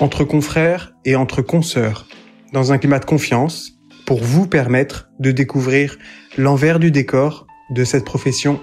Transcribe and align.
entre 0.00 0.24
confrères 0.24 0.92
et 1.04 1.16
entre 1.16 1.42
consoeurs, 1.42 2.06
dans 2.52 2.72
un 2.72 2.78
climat 2.78 2.98
de 2.98 3.04
confiance, 3.04 3.72
pour 4.06 4.22
vous 4.22 4.46
permettre 4.46 5.10
de 5.18 5.32
découvrir 5.32 5.96
l'envers 6.36 6.78
du 6.78 6.90
décor 6.90 7.46
de 7.70 7.84
cette 7.84 8.04
profession 8.04 8.60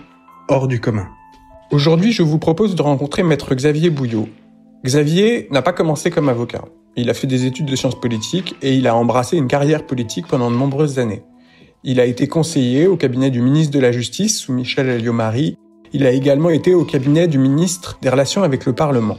hors 0.48 0.68
du 0.68 0.80
commun. 0.80 1.08
Aujourd'hui, 1.72 2.12
je 2.12 2.23
vous 2.23 2.40
propose 2.40 2.76
de 2.76 2.82
rencontrer 2.82 3.23
maître 3.23 3.54
Xavier 3.54 3.90
Bouillot. 3.90 4.30
Xavier 4.84 5.48
n'a 5.52 5.62
pas 5.62 5.73
commencé 5.73 6.09
comme 6.09 6.30
avocat. 6.30 6.64
Il 6.95 7.09
a 7.09 7.14
fait 7.14 7.28
des 7.28 7.45
études 7.45 7.66
de 7.66 7.76
sciences 7.76 8.00
politiques 8.00 8.56
et 8.62 8.73
il 8.73 8.88
a 8.88 8.95
embrassé 8.95 9.36
une 9.36 9.48
carrière 9.48 9.86
politique 9.86 10.28
pendant 10.28 10.50
de 10.50 10.56
nombreuses 10.56 11.00
années. 11.00 11.23
Il 11.84 12.00
a 12.00 12.06
été 12.06 12.28
conseiller 12.28 12.88
au 12.88 12.95
cabinet 12.95 13.30
du 13.30 13.42
ministre 13.42 13.73
de 13.73 13.80
la 13.80 13.92
Justice 13.92 14.40
sous 14.40 14.54
Michel 14.54 14.90
Alliot-Marie. 14.90 15.58
Il 15.92 16.06
a 16.06 16.12
également 16.12 16.50
été 16.50 16.73
au 16.73 16.86
cabinet 16.86 17.28
du 17.28 17.38
ministre 17.38 18.00
des 18.02 18.09
Relations 18.09 18.44
avec 18.44 18.66
le 18.66 18.73
Parlement. 18.73 19.17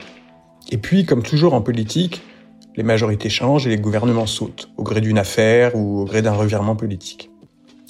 Et 0.70 0.78
puis, 0.78 1.04
comme 1.04 1.22
toujours 1.22 1.54
en 1.54 1.60
politique, 1.60 2.22
les 2.76 2.82
majorités 2.82 3.28
changent 3.28 3.66
et 3.66 3.70
les 3.70 3.78
gouvernements 3.78 4.26
sautent, 4.26 4.68
au 4.76 4.82
gré 4.82 5.00
d'une 5.00 5.18
affaire 5.18 5.74
ou 5.76 6.00
au 6.00 6.04
gré 6.04 6.22
d'un 6.22 6.32
revirement 6.32 6.76
politique. 6.76 7.30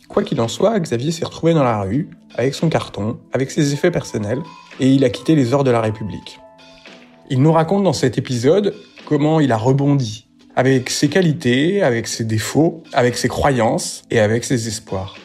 Quoi 0.09 0.23
qu'il 0.23 0.41
en 0.41 0.49
soit, 0.49 0.79
Xavier 0.79 1.11
s'est 1.11 1.25
retrouvé 1.25 1.55
dans 1.55 1.65
la 1.65 1.81
rue, 1.81 2.09
avec 2.37 2.55
son 2.55 2.69
carton, 2.69 3.19
avec 3.33 3.51
ses 3.51 3.73
effets 3.73 3.91
personnels, 3.91 4.41
et 4.79 4.89
il 4.89 5.05
a 5.05 5.11
quitté 5.11 5.35
les 5.35 5.55
ors 5.55 5.65
de 5.65 5.71
la 5.71 5.81
République. 5.81 6.39
Il 7.29 7.43
nous 7.43 7.53
raconte 7.53 7.83
dans 7.83 7.93
cet 7.93 8.19
épisode 8.19 8.75
comment 9.05 9.41
il 9.41 9.51
a 9.51 9.57
rebondi, 9.57 10.27
avec 10.55 10.91
ses 10.91 11.09
qualités, 11.09 11.83
avec 11.83 12.07
ses 12.07 12.25
défauts, 12.25 12.85
avec 12.93 13.17
ses 13.17 13.29
croyances 13.29 14.03
et 14.11 14.21
avec 14.21 14.45
ses 14.45 14.69
espoirs. 14.69 15.17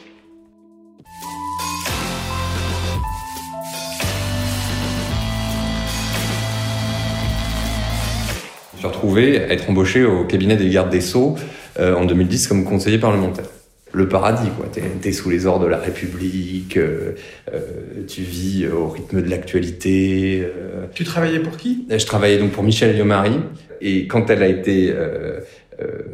Suis 8.82 8.88
retrouvé 8.88 9.40
à 9.40 9.54
être 9.54 9.70
embauché 9.70 10.04
au 10.04 10.24
cabinet 10.24 10.56
des 10.56 10.70
gardes 10.70 10.90
des 10.90 11.02
Sceaux 11.02 11.36
euh, 11.80 11.96
en 11.96 12.06
2010 12.06 12.48
comme 12.48 12.64
conseiller 12.64 12.98
parlementaire. 12.98 13.46
Le 13.94 14.08
paradis, 14.08 14.50
quoi. 14.58 14.68
T'es, 14.72 14.82
t'es 15.02 15.12
sous 15.12 15.30
les 15.30 15.46
ordres 15.46 15.66
de 15.66 15.70
la 15.70 15.78
République, 15.78 16.78
euh, 16.78 17.12
euh, 17.54 17.60
tu 18.08 18.22
vis 18.22 18.68
au 18.68 18.88
rythme 18.88 19.22
de 19.22 19.30
l'actualité. 19.30 20.48
Tu 20.96 21.04
travaillais 21.04 21.40
pour 21.40 21.58
qui? 21.58 21.86
Je 21.90 22.06
travaillais 22.06 22.40
donc 22.40 22.52
pour 22.52 22.64
Michel 22.64 22.92
Alliot-Marie, 22.92 23.40
et 23.82 24.08
quand 24.08 24.30
elle 24.30 24.42
a 24.44 24.48
été 24.48 24.94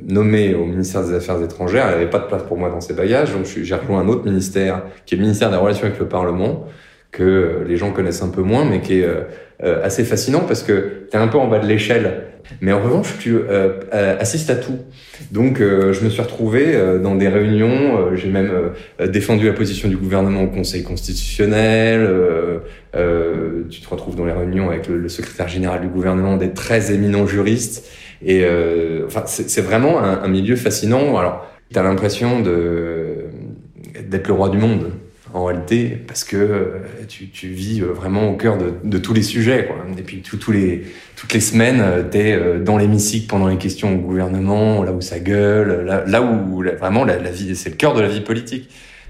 nommée 0.05 0.55
au 0.55 0.65
ministère 0.65 1.05
des 1.05 1.13
Affaires 1.13 1.41
étrangères, 1.41 1.87
elle 1.87 1.99
n'avait 1.99 2.09
pas 2.09 2.19
de 2.19 2.25
place 2.25 2.43
pour 2.43 2.57
moi 2.57 2.69
dans 2.69 2.81
ses 2.81 2.93
bagages, 2.93 3.31
donc 3.33 3.45
j'ai 3.45 3.75
rejoint 3.75 3.99
un 3.99 4.07
autre 4.07 4.25
ministère, 4.25 4.83
qui 5.05 5.15
est 5.15 5.17
le 5.17 5.23
ministère 5.23 5.51
des 5.51 5.57
Relations 5.57 5.85
avec 5.85 5.99
le 5.99 6.07
Parlement, 6.07 6.65
que 7.11 7.63
les 7.67 7.77
gens 7.77 7.91
connaissent 7.91 8.23
un 8.23 8.29
peu 8.29 8.41
moins, 8.41 8.65
mais 8.65 8.81
qui 8.81 8.99
est 8.99 9.07
euh, 9.63 9.83
assez 9.83 10.03
fascinant 10.03 10.41
parce 10.41 10.63
que 10.63 11.07
tu 11.09 11.17
es 11.17 11.19
un 11.19 11.27
peu 11.27 11.37
en 11.37 11.47
bas 11.47 11.59
de 11.59 11.67
l'échelle. 11.67 12.23
Mais 12.61 12.71
en 12.71 12.81
revanche, 12.81 13.15
tu 13.19 13.35
euh, 13.35 13.73
euh, 13.93 14.17
assistes 14.19 14.49
à 14.49 14.55
tout. 14.55 14.77
Donc, 15.31 15.59
euh, 15.59 15.91
je 15.91 16.03
me 16.05 16.09
suis 16.09 16.21
retrouvé 16.21 16.75
euh, 16.75 16.97
dans 16.97 17.15
des 17.15 17.27
réunions. 17.27 17.97
euh, 17.99 18.15
J'ai 18.15 18.29
même 18.29 18.49
défendu 19.05 19.47
la 19.47 19.53
position 19.53 19.89
du 19.89 19.97
gouvernement 19.97 20.43
au 20.43 20.47
Conseil 20.47 20.83
constitutionnel. 20.83 22.07
tu 23.69 23.81
te 23.81 23.89
retrouves 23.89 24.15
dans 24.15 24.25
les 24.25 24.31
réunions 24.31 24.69
avec 24.69 24.87
le, 24.87 25.09
secrétaire 25.09 25.49
général 25.49 25.81
du 25.81 25.87
gouvernement, 25.87 26.37
des 26.37 26.51
très 26.51 26.93
éminents 26.93 27.27
juristes. 27.27 27.85
Et 28.25 28.45
enfin, 29.05 29.23
c'est 29.25 29.61
vraiment 29.61 29.99
un, 30.01 30.23
un 30.23 30.27
milieu 30.27 30.55
fascinant. 30.55 31.17
Alors, 31.17 31.45
tu 31.71 31.77
as 31.77 31.83
l'impression 31.83 32.39
de 32.39 33.25
d'être 34.09 34.27
le 34.27 34.33
roi 34.33 34.49
du 34.49 34.57
monde 34.57 34.91
en 35.33 35.45
réalité, 35.45 35.97
parce 36.07 36.23
que 36.23 36.37
euh, 36.37 36.69
tu, 37.07 37.47
vis 37.47 37.81
euh, 37.81 37.87
vraiment 37.87 38.29
au 38.29 38.35
cœur 38.35 38.57
de, 38.57 38.97
tous 38.97 39.13
les 39.13 39.21
sujets. 39.21 39.65
Quoi. 39.65 39.77
Et 39.97 40.01
puis 40.01 40.21
tout- 40.21 40.51
les, 40.51 40.83
toutes 41.15 41.33
les 41.33 41.39
semaines, 41.39 41.83
tu 42.11 42.17
es 42.17 42.59
dans 42.59 42.77
l'hémicycle 42.77 43.27
pendant 43.27 43.47
les 43.47 43.57
questions 43.57 43.95
au 43.95 43.97
gouvernement, 43.97 44.83
là 44.83 44.91
où 44.91 45.01
ça 45.01 45.19
gueule, 45.19 45.85
là, 45.85 46.21
où 46.21 46.63
vraiment 46.79 47.03
la, 47.03 47.17
vie, 47.17 47.55
c'est 47.55 47.69
le 47.69 47.75
cœur 47.75 47.93
de 47.93 48.01
la 48.01 48.07
vie 48.07 48.21
politique. 48.21 48.69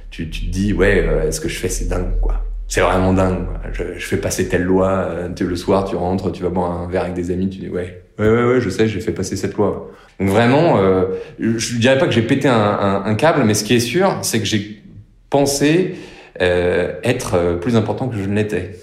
Tu, 0.09 0.29
te 0.29 0.45
dis, 0.45 0.73
ouais, 0.73 1.05
euh, 1.05 1.31
ce 1.31 1.39
que 1.39 1.49
je 1.49 1.59
fais, 1.59 1.69
c'est 1.69 1.87
dingue, 1.87 2.19
quoi. 2.21 2.43
C'est 2.67 2.81
vraiment 2.81 3.13
dingue. 3.13 3.45
Je, 3.73 3.83
fais 3.99 4.17
passer 4.17 4.47
telle 4.47 4.63
loi. 4.63 4.89
euh, 4.89 5.29
le 5.39 5.55
soir, 5.55 5.85
tu 5.85 5.95
rentres, 5.95 6.31
tu 6.31 6.43
vas 6.43 6.49
boire 6.49 6.71
un 6.71 6.87
verre 6.89 7.03
avec 7.03 7.13
des 7.13 7.29
amis, 7.29 7.49
tu 7.49 7.59
dis, 7.59 7.69
ouais, 7.69 8.03
ouais, 8.17 8.27
ouais, 8.27 8.43
ouais 8.45 8.61
je 8.61 8.69
sais, 8.69 8.87
j'ai 8.87 8.99
fait 8.99 9.11
passer 9.11 9.35
cette 9.35 9.55
loi. 9.55 9.91
Donc 10.19 10.29
vraiment, 10.29 10.79
euh, 10.79 11.05
je 11.39 11.77
dirais 11.77 11.97
pas 11.97 12.07
que 12.07 12.13
j'ai 12.13 12.23
pété 12.23 12.47
un 12.47 13.15
câble, 13.15 13.43
mais 13.43 13.53
ce 13.53 13.63
qui 13.63 13.75
est 13.75 13.79
sûr, 13.79 14.17
c'est 14.23 14.39
que 14.39 14.45
j'ai 14.45 14.81
pensé 15.29 15.95
euh, 16.41 16.99
être 17.03 17.33
euh, 17.35 17.55
plus 17.57 17.75
important 17.75 18.07
que 18.07 18.15
je 18.17 18.23
ne 18.23 18.35
l'étais. 18.35 18.75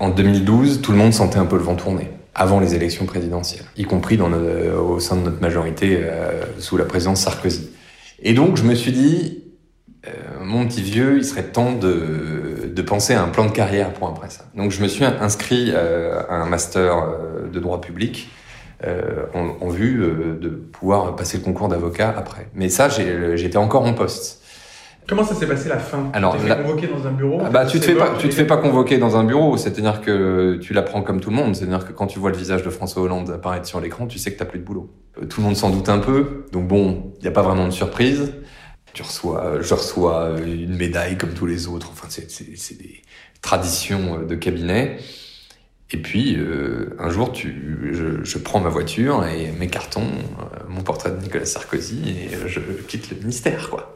En 0.00 0.10
2012, 0.10 0.80
tout 0.82 0.92
le 0.92 0.98
monde 0.98 1.12
sentait 1.12 1.38
un 1.38 1.46
peu 1.46 1.56
le 1.56 1.62
vent 1.62 1.76
tourner, 1.76 2.08
avant 2.34 2.58
les 2.60 2.74
élections 2.74 3.06
présidentielles, 3.06 3.64
y 3.76 3.84
compris 3.84 4.16
le- 4.28 4.76
au 4.78 4.98
sein 4.98 5.16
de 5.16 5.22
notre 5.22 5.40
majorité 5.40 5.98
euh, 6.00 6.42
sous 6.58 6.76
la 6.76 6.84
présidence 6.84 7.20
Sarkozy. 7.20 7.68
Et 8.20 8.34
donc, 8.34 8.56
je 8.56 8.64
me 8.64 8.74
suis 8.74 8.92
dit, 8.92 9.44
euh, 10.06 10.10
mon 10.42 10.66
petit 10.66 10.82
vieux, 10.82 11.18
il 11.18 11.24
serait 11.24 11.44
temps 11.44 11.72
de, 11.72 12.43
de 12.74 12.82
penser 12.82 13.14
à 13.14 13.22
un 13.22 13.28
plan 13.28 13.46
de 13.46 13.52
carrière 13.52 13.92
pour 13.92 14.08
après 14.08 14.30
ça. 14.30 14.44
Donc, 14.56 14.70
je 14.70 14.82
me 14.82 14.88
suis 14.88 15.04
inscrit 15.04 15.70
euh, 15.72 16.20
à 16.28 16.34
un 16.36 16.46
master 16.46 16.96
euh, 16.98 17.48
de 17.52 17.60
droit 17.60 17.80
public 17.80 18.28
euh, 18.86 19.24
en, 19.34 19.64
en 19.64 19.68
vue 19.68 20.02
euh, 20.02 20.38
de 20.40 20.48
pouvoir 20.48 21.14
passer 21.16 21.38
le 21.38 21.44
concours 21.44 21.68
d'avocat 21.68 22.14
après. 22.16 22.48
Mais 22.54 22.68
ça, 22.68 22.88
j'étais 22.88 23.56
encore 23.58 23.84
en 23.84 23.94
poste. 23.94 24.40
Comment 25.06 25.22
ça 25.22 25.34
s'est 25.34 25.46
passé 25.46 25.68
la 25.68 25.76
fin? 25.78 26.08
Alors, 26.14 26.34
Tu 26.38 26.48
la- 26.48 26.54
convoquer 26.56 26.86
dans 26.86 27.06
un 27.06 27.10
bureau? 27.12 27.38
Ah 27.44 27.50
bah, 27.50 27.66
tu 27.66 27.78
te 27.78 27.84
fais 27.84 27.94
pas, 27.94 28.14
tu 28.18 28.26
te 28.30 28.34
fais 28.34 28.46
pas 28.46 28.56
convoquer 28.56 28.96
dans 28.96 29.18
un 29.18 29.24
bureau, 29.24 29.58
c'est-à-dire 29.58 30.00
que 30.00 30.56
tu 30.62 30.72
l'apprends 30.72 31.02
comme 31.02 31.20
tout 31.20 31.28
le 31.28 31.36
monde, 31.36 31.54
c'est-à-dire 31.54 31.86
que 31.86 31.92
quand 31.92 32.06
tu 32.06 32.18
vois 32.18 32.30
le 32.30 32.38
visage 32.38 32.62
de 32.62 32.70
François 32.70 33.02
Hollande 33.02 33.28
apparaître 33.30 33.66
sur 33.66 33.80
l'écran, 33.80 34.06
tu 34.06 34.18
sais 34.18 34.32
que 34.32 34.38
t'as 34.38 34.46
plus 34.46 34.58
de 34.60 34.64
boulot. 34.64 34.88
Tout 35.28 35.42
le 35.42 35.46
monde 35.46 35.56
s'en 35.56 35.68
doute 35.68 35.90
un 35.90 35.98
peu, 35.98 36.46
donc 36.52 36.66
bon, 36.66 37.12
il 37.18 37.24
y 37.26 37.28
a 37.28 37.32
pas 37.32 37.42
vraiment 37.42 37.66
de 37.66 37.70
surprise. 37.70 38.32
Tu 38.94 39.02
reçois, 39.02 39.44
euh, 39.44 39.62
je 39.62 39.74
reçois 39.74 40.22
euh, 40.22 40.46
une 40.46 40.76
médaille 40.76 41.18
comme 41.18 41.34
tous 41.34 41.46
les 41.46 41.66
autres. 41.66 41.90
Enfin, 41.92 42.06
c'est, 42.08 42.78
des 42.78 43.02
traditions 43.42 44.20
euh, 44.20 44.24
de 44.24 44.36
cabinet. 44.36 44.98
Et 45.90 45.98
puis 45.98 46.36
un 46.98 47.10
jour, 47.10 47.30
tu, 47.30 47.92
je, 47.92 48.38
prends 48.38 48.58
ma 48.58 48.70
voiture 48.70 49.24
et 49.26 49.52
mes 49.52 49.68
cartons, 49.68 50.08
mon 50.66 50.82
portrait 50.82 51.12
de 51.12 51.20
Nicolas 51.20 51.44
Sarkozy, 51.44 52.02
et 52.08 52.48
je 52.48 52.58
quitte 52.88 53.10
le 53.10 53.18
ministère, 53.18 53.70
quoi. 53.70 53.92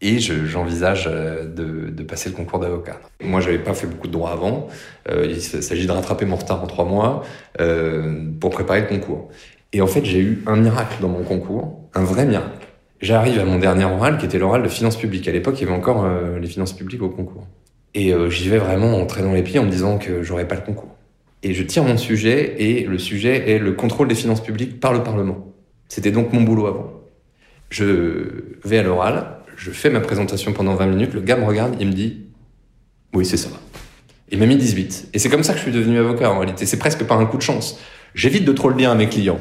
Et 0.00 0.20
je- 0.20 0.44
j'envisage 0.44 1.06
de, 1.06 1.90
de 1.90 2.02
passer 2.04 2.28
le 2.28 2.36
concours 2.36 2.60
d'avocat. 2.60 3.00
Moi, 3.20 3.40
j'avais 3.40 3.58
pas 3.58 3.74
fait 3.74 3.88
beaucoup 3.88 4.06
de 4.06 4.12
droit 4.12 4.30
avant. 4.30 4.68
Il 5.08 5.40
s'agit 5.42 5.86
de 5.86 5.92
rattraper 5.92 6.26
mon 6.26 6.36
retard 6.36 6.62
en 6.62 6.68
trois 6.68 6.84
mois 6.84 7.24
pour 8.38 8.50
préparer 8.50 8.82
le 8.82 8.86
concours. 8.86 9.30
Et 9.72 9.80
en 9.80 9.88
fait, 9.88 10.04
j'ai 10.04 10.20
eu 10.20 10.44
un 10.46 10.56
miracle 10.56 10.98
dans 11.00 11.08
mon 11.08 11.24
concours, 11.24 11.88
un 11.94 12.04
vrai 12.04 12.26
miracle. 12.26 12.69
J'arrive 13.00 13.38
à 13.38 13.44
mon 13.44 13.58
dernier 13.58 13.84
oral, 13.84 14.18
qui 14.18 14.26
était 14.26 14.38
l'oral 14.38 14.62
de 14.62 14.68
finances 14.68 14.96
publiques. 14.96 15.26
À 15.26 15.32
l'époque, 15.32 15.58
il 15.58 15.62
y 15.62 15.66
avait 15.66 15.76
encore 15.76 16.04
euh, 16.04 16.38
les 16.38 16.48
finances 16.48 16.74
publiques 16.74 17.02
au 17.02 17.08
concours. 17.08 17.46
Et 17.94 18.12
euh, 18.12 18.28
j'y 18.28 18.48
vais 18.48 18.58
vraiment 18.58 18.98
en 18.98 19.06
traînant 19.06 19.32
les 19.32 19.42
pieds 19.42 19.58
en 19.58 19.64
me 19.64 19.70
disant 19.70 19.98
que 19.98 20.22
j'aurais 20.22 20.46
pas 20.46 20.54
le 20.54 20.60
concours. 20.60 20.96
Et 21.42 21.54
je 21.54 21.62
tire 21.62 21.82
mon 21.82 21.96
sujet, 21.96 22.56
et 22.58 22.84
le 22.84 22.98
sujet 22.98 23.50
est 23.50 23.58
le 23.58 23.72
contrôle 23.72 24.08
des 24.08 24.14
finances 24.14 24.42
publiques 24.42 24.80
par 24.80 24.92
le 24.92 25.02
Parlement. 25.02 25.46
C'était 25.88 26.10
donc 26.10 26.32
mon 26.34 26.42
boulot 26.42 26.66
avant. 26.66 26.92
Je 27.70 28.56
vais 28.64 28.78
à 28.78 28.82
l'oral, 28.82 29.38
je 29.56 29.70
fais 29.70 29.88
ma 29.88 30.00
présentation 30.00 30.52
pendant 30.52 30.74
20 30.74 30.86
minutes, 30.86 31.14
le 31.14 31.20
gars 31.20 31.36
me 31.36 31.44
regarde, 31.44 31.76
il 31.80 31.86
me 31.86 31.92
dit 31.92 32.26
Oui, 33.14 33.24
c'est 33.24 33.38
ça. 33.38 33.48
Il 34.30 34.38
m'a 34.38 34.46
mis 34.46 34.56
18. 34.56 35.08
Et 35.14 35.18
c'est 35.18 35.30
comme 35.30 35.42
ça 35.42 35.52
que 35.52 35.58
je 35.58 35.64
suis 35.64 35.72
devenu 35.72 35.98
avocat 35.98 36.30
en 36.30 36.38
réalité. 36.38 36.66
C'est 36.66 36.78
presque 36.78 37.04
par 37.04 37.18
un 37.18 37.26
coup 37.26 37.38
de 37.38 37.42
chance. 37.42 37.80
J'évite 38.14 38.44
de 38.44 38.52
trop 38.52 38.68
le 38.68 38.74
dire 38.74 38.90
à 38.90 38.94
mes 38.94 39.08
clients. 39.08 39.40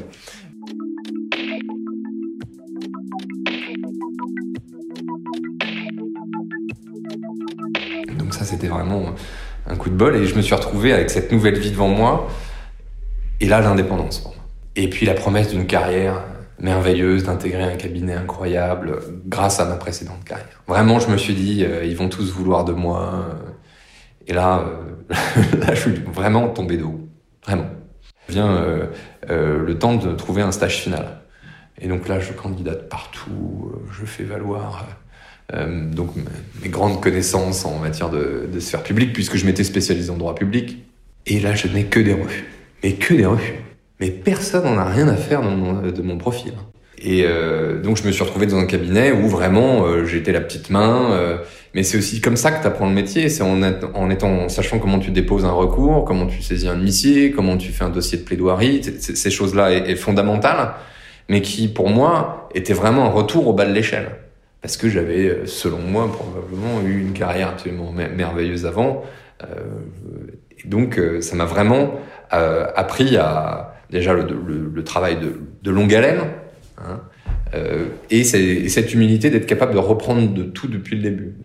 Donc 8.30 8.36
ça, 8.36 8.46
c'était 8.46 8.68
vraiment 8.68 9.16
un 9.66 9.76
coup 9.76 9.90
de 9.90 9.96
bol. 9.96 10.16
Et 10.16 10.28
je 10.28 10.36
me 10.36 10.44
suis 10.44 10.54
retrouvé 10.54 10.94
avec 10.94 11.10
cette 11.10 11.32
nouvelle 11.32 11.58
vie 11.58 11.72
devant 11.72 11.88
moi. 11.88 12.28
Et 13.40 13.48
là, 13.48 13.60
l'indépendance. 13.60 14.24
Et 14.76 14.88
puis 14.88 15.08
la 15.08 15.16
promesse 15.16 15.50
d'une 15.50 15.66
carrière 15.66 16.22
merveilleuse 16.60 17.24
d'intégrer 17.24 17.64
un 17.64 17.76
cabinet 17.76 18.14
incroyable 18.14 19.00
grâce 19.26 19.60
à 19.60 19.66
ma 19.66 19.78
précédente 19.78 20.24
carrière. 20.26 20.62
Vraiment, 20.68 21.00
je 21.00 21.10
me 21.10 21.18
suis 21.18 21.34
dit, 21.34 21.66
euh, 21.66 21.84
ils 21.84 21.98
vont 21.98 22.08
tous 22.08 22.32
vouloir 22.32 22.66
de 22.66 22.74
moi. 22.74 23.26
et 24.28 24.34
là, 24.34 24.64
là, 25.10 25.74
je 25.74 25.80
suis 25.80 25.94
vraiment 25.94 26.50
tombé 26.50 26.78
de 26.78 26.84
haut. 26.84 27.10
Vraiment. 27.48 27.66
Vient 28.28 28.64
le 29.28 29.74
temps 29.80 29.96
de 29.96 30.14
trouver 30.14 30.44
un 30.44 30.52
stage 30.52 30.82
final. 30.82 31.22
Et 31.80 31.88
donc 31.88 32.08
là, 32.08 32.20
je 32.20 32.32
candidate 32.34 32.90
partout, 32.90 33.72
je 33.92 34.06
fais 34.06 34.24
valoir 34.24 34.86
euh, 35.54 35.90
donc 35.90 36.12
mes 36.62 36.70
grandes 36.70 37.02
connaissances 37.02 37.66
en 37.66 37.80
matière 37.80 38.10
de, 38.10 38.48
de 38.52 38.60
sphère 38.60 38.84
publique, 38.84 39.14
puisque 39.14 39.38
je 39.38 39.46
m'étais 39.46 39.64
spécialisé 39.64 40.10
en 40.10 40.18
droit 40.18 40.36
public. 40.36 40.78
Et 41.26 41.40
là, 41.40 41.54
je 41.54 41.68
n'ai 41.68 41.86
que 41.86 42.00
des 42.00 42.14
refus. 42.14 42.46
Mais 42.84 42.94
que 42.94 43.14
des 43.14 43.26
refus. 43.26 43.54
Mais 44.00 44.10
personne 44.12 44.64
n'en 44.64 44.78
a 44.78 44.86
rien 44.86 45.08
à 45.08 45.16
faire 45.16 45.42
de 45.42 46.02
mon 46.02 46.18
profil. 46.18 46.54
Et 47.02 47.24
euh, 47.26 47.82
donc 47.82 47.98
je 47.98 48.06
me 48.06 48.12
suis 48.12 48.24
retrouvé 48.24 48.46
dans 48.46 48.58
un 48.58 48.66
cabinet 48.66 49.12
où 49.12 49.28
vraiment 49.28 49.86
euh, 49.86 50.06
j'étais 50.06 50.32
la 50.32 50.42
petite 50.42 50.70
main. 50.70 51.12
Euh, 51.12 51.38
mais 51.74 51.84
c'est 51.84 51.98
aussi 51.98 52.20
comme 52.20 52.36
ça 52.36 52.52
que 52.52 52.62
tu 52.62 52.68
apprends 52.68 52.88
le 52.88 52.94
métier. 52.94 53.30
C'est 53.30 53.44
en, 53.44 53.62
en, 53.62 54.10
étant, 54.10 54.30
en 54.30 54.50
sachant 54.50 54.80
comment 54.80 55.00
tu 55.00 55.12
déposes 55.12 55.46
un 55.46 55.52
recours, 55.52 56.04
comment 56.04 56.26
tu 56.26 56.42
saisis 56.42 56.68
un 56.68 56.80
huissier, 56.80 57.32
comment 57.32 57.58
tu 57.58 57.72
fais 57.72 57.84
un 57.84 57.90
dossier 57.90 58.18
de 58.18 58.24
plaidoirie. 58.24 58.82
Ces 59.00 59.32
choses-là 59.32 59.72
est, 59.72 59.92
est 59.92 59.96
fondamentales, 59.96 60.74
mais 61.30 61.42
qui 61.42 61.68
pour 61.68 61.90
moi 61.90 62.50
était 62.54 62.74
vraiment 62.74 63.06
un 63.06 63.12
retour 63.12 63.48
au 63.48 63.54
bas 63.54 63.66
de 63.66 63.74
l'échelle 63.74 64.12
parce 64.62 64.78
que 64.78 64.90
j'avais, 64.90 65.30
euh, 65.30 65.46
selon 65.46 65.80
moi, 65.80 66.12
probablement 66.12 66.82
eu 66.82 67.00
une 67.00 67.14
carrière 67.14 67.50
absolument 67.50 67.92
merveilleuse 67.92 68.66
avant. 68.66 69.04
Euh, 69.44 69.48
et 70.64 70.68
donc, 70.68 70.98
euh, 70.98 71.22
ça 71.22 71.36
m'a 71.36 71.46
vraiment 71.46 72.00
euh, 72.34 72.68
appris 72.76 73.18
à 73.18 73.76
déjà 73.90 74.14
le, 74.14 74.24
le, 74.24 74.72
le 74.74 74.84
travail 74.84 75.18
de, 75.20 75.40
de, 75.64 75.72
longue 75.72 75.94
haleine 75.96 76.22
hein, 76.78 77.02
euh, 77.56 77.86
et, 78.12 78.20
et, 78.20 78.70
cette 78.70 78.94
humilité 78.94 79.30
d'être 79.30 79.48
capable 79.48 79.74
de 79.74 79.80
reprendre 79.80 80.32
de 80.34 80.44
tout 80.44 80.68
depuis 80.68 80.96
le 80.98 81.02
début. 81.02 81.36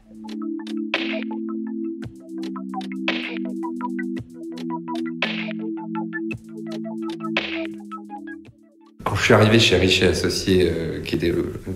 Quand 9.04 9.14
je 9.14 9.22
suis 9.22 9.34
arrivé 9.34 9.58
chez 9.58 9.76
Richer 9.76 10.06
Associés, 10.08 10.70
euh, 10.70 11.00
qui, 11.02 11.14
était, 11.14 11.32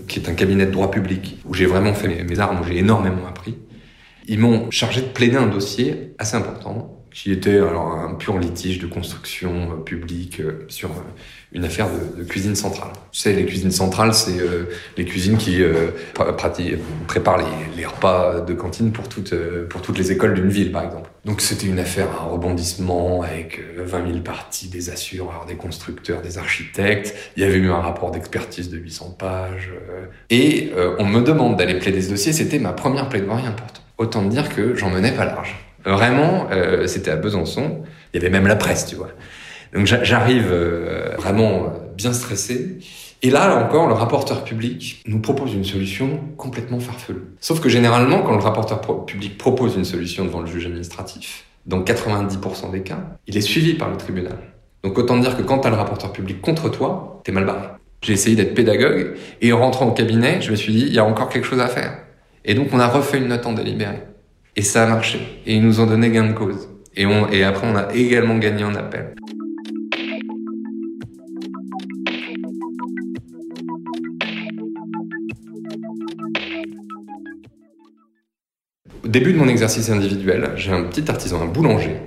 qui 0.08 0.18
est 0.18 0.28
un 0.28 0.34
cabinet 0.34 0.66
de 0.66 0.70
droit 0.70 0.90
public, 0.90 1.38
où 1.44 1.54
j'ai 1.54 1.66
vraiment 1.66 1.94
fait 1.94 2.08
mes, 2.08 2.22
mes 2.24 2.38
armes, 2.40 2.60
où 2.60 2.64
j'ai 2.64 2.78
énormément 2.78 3.26
appris, 3.26 3.56
ils 4.26 4.38
m'ont 4.38 4.70
chargé 4.70 5.00
de 5.00 5.06
plaider 5.06 5.36
un 5.36 5.46
dossier 5.46 6.14
assez 6.18 6.36
important 6.36 6.97
qui 7.18 7.32
était 7.32 7.56
alors 7.56 7.90
un 7.90 8.14
pur 8.14 8.38
litige 8.38 8.78
de 8.78 8.86
construction 8.86 9.72
euh, 9.72 9.82
publique 9.82 10.38
euh, 10.38 10.64
sur 10.68 10.90
euh, 10.90 11.02
une 11.50 11.64
affaire 11.64 11.88
de, 12.16 12.22
cuisine 12.22 12.54
centrale. 12.54 12.92
Tu 13.10 13.18
sais, 13.18 13.32
les 13.32 13.44
cuisines 13.44 13.72
centrales, 13.72 14.14
c'est 14.14 14.38
les 14.98 15.04
cuisines 15.06 15.38
qui 15.38 15.62
préparent 16.12 17.38
les, 17.74 17.86
repas 17.86 18.42
de 18.42 18.52
cantine 18.52 18.92
pour 18.92 19.08
toutes, 19.08 19.32
les 19.98 20.12
écoles 20.12 20.34
d'une 20.34 20.50
ville, 20.50 20.70
par 20.70 20.84
exemple. 20.84 21.08
Donc 21.24 21.40
c'était 21.40 21.66
une 21.66 21.78
affaire 21.78 22.08
à 22.20 22.24
rebondissement 22.24 23.22
avec 23.22 23.62
20 23.78 24.06
000 24.08 24.18
parties, 24.20 24.68
des 24.68 24.90
assureurs, 24.90 25.46
des 25.48 25.54
constructeurs, 25.54 26.20
des 26.20 26.36
architectes. 26.36 27.14
Il 27.38 27.42
y 27.42 27.46
avait 27.46 27.56
eu 27.56 27.70
un 27.70 27.80
rapport 27.80 28.10
d'expertise 28.10 28.68
de 28.68 28.76
800 28.76 29.16
pages. 29.18 29.70
et 30.28 30.70
on 30.98 31.06
me 31.06 31.22
demande 31.22 31.56
d'aller 31.56 31.78
plaider 31.78 32.02
ce 32.02 32.10
dossier. 32.10 32.34
C'était 32.34 32.58
ma 32.58 32.74
première 32.74 33.08
plaidoirie 33.08 33.46
importante. 33.46 33.82
Autant 33.96 34.22
dire 34.22 34.54
que 34.54 34.74
j'en 34.74 34.90
menais 34.90 35.12
pas 35.12 35.24
large. 35.24 35.67
Vraiment, 35.94 36.48
euh, 36.52 36.86
c'était 36.86 37.10
à 37.10 37.16
Besançon. 37.16 37.82
Il 38.12 38.20
y 38.20 38.24
avait 38.24 38.32
même 38.32 38.46
la 38.46 38.56
presse, 38.56 38.86
tu 38.86 38.96
vois. 38.96 39.10
Donc 39.74 39.86
j'arrive 39.86 40.48
euh, 40.50 41.14
vraiment 41.18 41.72
bien 41.96 42.12
stressé. 42.12 42.78
Et 43.22 43.30
là, 43.30 43.48
là 43.48 43.56
encore, 43.56 43.88
le 43.88 43.94
rapporteur 43.94 44.44
public 44.44 45.02
nous 45.06 45.20
propose 45.20 45.52
une 45.52 45.64
solution 45.64 46.20
complètement 46.36 46.78
farfelue. 46.78 47.24
Sauf 47.40 47.60
que 47.60 47.68
généralement, 47.68 48.22
quand 48.22 48.32
le 48.32 48.42
rapporteur 48.42 48.80
public 49.06 49.36
propose 49.36 49.76
une 49.76 49.84
solution 49.84 50.24
devant 50.24 50.40
le 50.40 50.46
juge 50.46 50.66
administratif, 50.66 51.44
dans 51.66 51.82
90% 51.82 52.70
des 52.70 52.82
cas, 52.82 53.00
il 53.26 53.36
est 53.36 53.42
suivi 53.42 53.74
par 53.74 53.90
le 53.90 53.96
tribunal. 53.96 54.38
Donc 54.84 54.96
autant 54.96 55.18
dire 55.18 55.36
que 55.36 55.42
quand 55.42 55.58
tu 55.58 55.66
as 55.66 55.70
le 55.70 55.76
rapporteur 55.76 56.12
public 56.12 56.40
contre 56.40 56.70
toi, 56.70 57.20
t'es 57.24 57.32
mal 57.32 57.44
barré. 57.44 57.66
J'ai 58.02 58.12
essayé 58.12 58.36
d'être 58.36 58.54
pédagogue 58.54 59.16
et 59.40 59.52
en 59.52 59.58
rentrant 59.58 59.86
au 59.88 59.92
cabinet, 59.92 60.40
je 60.40 60.52
me 60.52 60.56
suis 60.56 60.72
dit, 60.72 60.86
il 60.86 60.92
y 60.92 60.98
a 60.98 61.04
encore 61.04 61.28
quelque 61.28 61.46
chose 61.46 61.60
à 61.60 61.66
faire. 61.66 61.98
Et 62.44 62.54
donc 62.54 62.68
on 62.72 62.78
a 62.78 62.86
refait 62.86 63.18
une 63.18 63.28
note 63.28 63.44
en 63.44 63.52
délibéré. 63.52 63.98
Et 64.58 64.62
ça 64.62 64.82
a 64.82 64.86
marché. 64.88 65.20
Et 65.46 65.54
ils 65.54 65.62
nous 65.62 65.78
ont 65.78 65.86
donné 65.86 66.10
gain 66.10 66.26
de 66.26 66.32
cause. 66.32 66.68
Et, 66.96 67.04
après, 67.44 67.64
on 67.64 67.76
a 67.76 67.94
également 67.94 68.38
gagné 68.38 68.64
en 68.64 68.74
appel. 68.74 69.14
Au 79.04 79.06
début 79.06 79.32
de 79.32 79.38
mon 79.38 79.46
exercice 79.46 79.90
individuel, 79.90 80.50
j'ai 80.56 80.72
un 80.72 80.82
petit 80.82 81.08
artisan, 81.08 81.40
un 81.40 81.46
boulanger, 81.46 82.00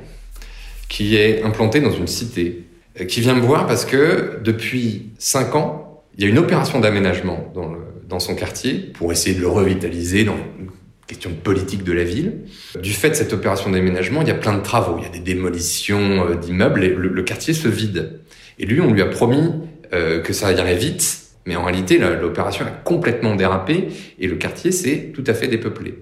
qui 0.90 1.16
est 1.16 1.44
implanté 1.44 1.80
dans 1.80 1.94
une 1.94 2.08
cité, 2.08 2.66
euh, 3.00 3.06
qui 3.06 3.22
vient 3.22 3.34
me 3.34 3.40
voir 3.40 3.66
parce 3.66 3.86
que 3.86 4.42
depuis 4.44 5.14
5 5.20 5.56
ans, 5.56 6.04
il 6.18 6.26
y 6.26 6.28
a 6.28 6.30
une 6.30 6.38
opération 6.38 6.82
d'aménagement 6.82 7.54
dans, 7.56 8.20
son 8.20 8.36
quartier 8.36 8.74
pour 8.74 9.14
essayer 9.14 9.34
de 9.38 9.40
le 9.40 9.48
revitaliser 9.48 10.26
question 11.12 11.32
politique 11.34 11.84
de 11.84 11.92
la 11.92 12.06
ville. 12.06 12.38
Du 12.82 12.94
fait 12.94 13.10
de 13.10 13.16
cette 13.16 13.34
opération 13.34 13.70
d'aménagement, 13.70 14.22
il 14.22 14.30
y 14.30 14.32
a 14.32 14.36
plein 14.36 14.58
de 14.58 14.62
travaux, 14.62 14.96
il 14.98 15.04
y 15.04 15.06
a 15.06 15.10
des 15.10 15.20
démolitions 15.20 16.26
euh, 16.26 16.36
d'immeubles 16.36 16.86
et 16.86 16.90
le, 16.96 17.24
quartier 17.24 17.54
se 17.54 17.68
vide. 17.68 18.22
Et 18.60 18.66
lui, 18.66 18.80
on 18.80 18.94
lui 18.94 19.02
a 19.02 19.08
promis 19.08 19.52
euh, 19.94 20.22
que 20.22 20.32
ça 20.32 20.54
irait 20.54 20.76
vite, 20.76 21.20
mais 21.46 21.58
en 21.58 21.66
réalité, 21.66 21.98
l'opération 21.98 22.66
a 22.66 22.70
complètement 22.70 23.36
dérapé 23.36 23.90
et 24.20 24.28
le 24.28 24.38
quartier 24.38 24.72
s'est 24.72 25.12
tout 25.14 25.24
à 25.28 25.34
fait 25.34 25.50
dépeuplé. 25.50 25.96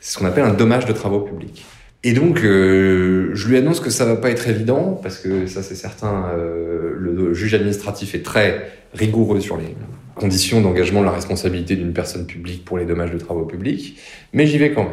C'est 0.00 0.14
ce 0.14 0.18
qu'on 0.18 0.26
appelle 0.26 0.44
un 0.44 0.54
dommage 0.54 0.86
de 0.86 0.92
travaux 0.92 1.20
publics. 1.20 1.64
Et 2.04 2.12
donc, 2.12 2.40
euh, 2.44 3.30
je 3.34 3.48
lui 3.48 3.56
annonce 3.56 3.80
que 3.80 3.90
ça 3.90 4.04
va 4.04 4.14
pas 4.14 4.30
être 4.30 4.48
évident, 4.48 5.00
parce 5.02 5.18
que 5.18 5.46
ça 5.46 5.62
c'est 5.62 5.74
certain, 5.74 6.26
euh, 6.36 6.94
le 6.98 7.34
juge 7.34 7.54
administratif 7.54 8.14
est 8.14 8.24
très 8.24 8.70
rigoureux 8.94 9.40
sur 9.40 9.56
les 9.56 9.74
conditions 10.14 10.60
d'engagement 10.60 11.00
de 11.00 11.06
la 11.06 11.12
responsabilité 11.12 11.76
d'une 11.76 11.92
personne 11.92 12.26
publique 12.26 12.64
pour 12.64 12.78
les 12.78 12.84
dommages 12.84 13.10
de 13.10 13.18
travaux 13.18 13.44
publics, 13.44 13.98
mais 14.32 14.46
j'y 14.46 14.58
vais 14.58 14.72
quand 14.72 14.84
même. 14.84 14.92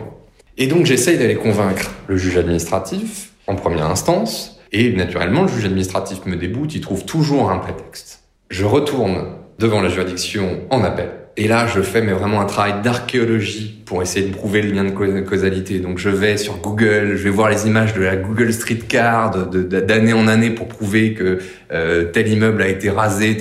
Et 0.57 0.67
donc 0.67 0.85
j'essaye 0.85 1.17
d'aller 1.17 1.35
convaincre 1.35 1.91
le 2.07 2.17
juge 2.17 2.37
administratif 2.37 3.31
en 3.47 3.55
première 3.55 3.87
instance, 3.87 4.59
et 4.71 4.91
naturellement 4.93 5.43
le 5.43 5.47
juge 5.47 5.65
administratif 5.65 6.25
me 6.25 6.35
déboute, 6.35 6.75
il 6.75 6.81
trouve 6.81 7.05
toujours 7.05 7.49
un 7.49 7.57
prétexte. 7.57 8.23
Je 8.49 8.65
retourne 8.65 9.35
devant 9.57 9.81
la 9.81 9.89
juridiction 9.89 10.61
en 10.69 10.83
appel. 10.83 11.11
Et 11.39 11.47
là, 11.47 11.67
je 11.67 11.79
fais 11.81 12.01
mais 12.01 12.11
vraiment 12.11 12.41
un 12.41 12.45
travail 12.45 12.81
d'archéologie 12.83 13.81
pour 13.85 14.01
essayer 14.01 14.27
de 14.27 14.33
prouver 14.33 14.61
le 14.61 14.73
lien 14.73 14.83
de 14.83 15.21
causalité. 15.21 15.79
Donc, 15.79 15.97
je 15.97 16.09
vais 16.09 16.35
sur 16.35 16.57
Google, 16.57 17.15
je 17.15 17.23
vais 17.23 17.29
voir 17.29 17.49
les 17.49 17.65
images 17.65 17.93
de 17.93 18.01
la 18.01 18.17
Google 18.17 18.51
Street 18.51 18.81
Card 18.89 19.47
d'année 19.47 20.11
en 20.11 20.27
année 20.27 20.49
pour 20.49 20.67
prouver 20.67 21.13
que 21.13 21.39
euh, 21.71 22.03
tel 22.11 22.27
immeuble 22.27 22.61
a 22.61 22.67
été 22.67 22.89
rasé. 22.89 23.37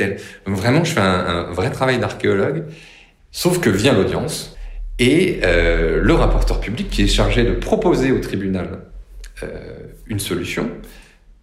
Vraiment, 0.46 0.84
je 0.84 0.92
fais 0.92 1.00
un, 1.00 1.48
un 1.50 1.52
vrai 1.52 1.72
travail 1.72 1.98
d'archéologue. 1.98 2.66
Sauf 3.32 3.58
que 3.58 3.68
vient 3.68 3.94
l'audience 3.94 4.56
et 5.00 5.40
euh, 5.42 6.00
le 6.00 6.14
rapporteur 6.14 6.60
public 6.60 6.90
qui 6.90 7.02
est 7.02 7.08
chargé 7.08 7.42
de 7.42 7.54
proposer 7.54 8.12
au 8.12 8.20
tribunal 8.20 8.78
euh, 9.42 9.48
une 10.06 10.20
solution 10.20 10.70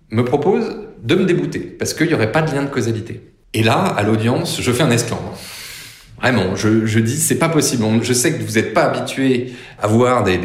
me 0.09 0.23
propose 0.23 0.87
de 1.03 1.15
me 1.15 1.25
débouter 1.25 1.59
parce 1.59 1.93
qu'il 1.93 2.07
n'y 2.07 2.13
aurait 2.13 2.31
pas 2.31 2.43
de 2.43 2.55
lien 2.55 2.63
de 2.63 2.69
causalité. 2.69 3.33
Et 3.53 3.61
là, 3.61 3.73
à 3.73 4.03
l'audience, 4.03 4.61
je 4.61 4.71
fais 4.71 4.83
un 4.83 4.91
esclandre. 4.91 5.37
Vraiment, 6.25 6.55
je, 6.55 6.87
je 6.87 6.97
dis 6.97 7.17
c'est 7.17 7.37
pas 7.37 7.49
possible. 7.49 7.85
Je 8.01 8.11
sais 8.11 8.33
que 8.33 8.41
vous 8.41 8.53
n'êtes 8.53 8.73
pas 8.73 8.85
habitué 8.85 9.53
à 9.79 9.85
voir 9.85 10.23
des, 10.23 10.39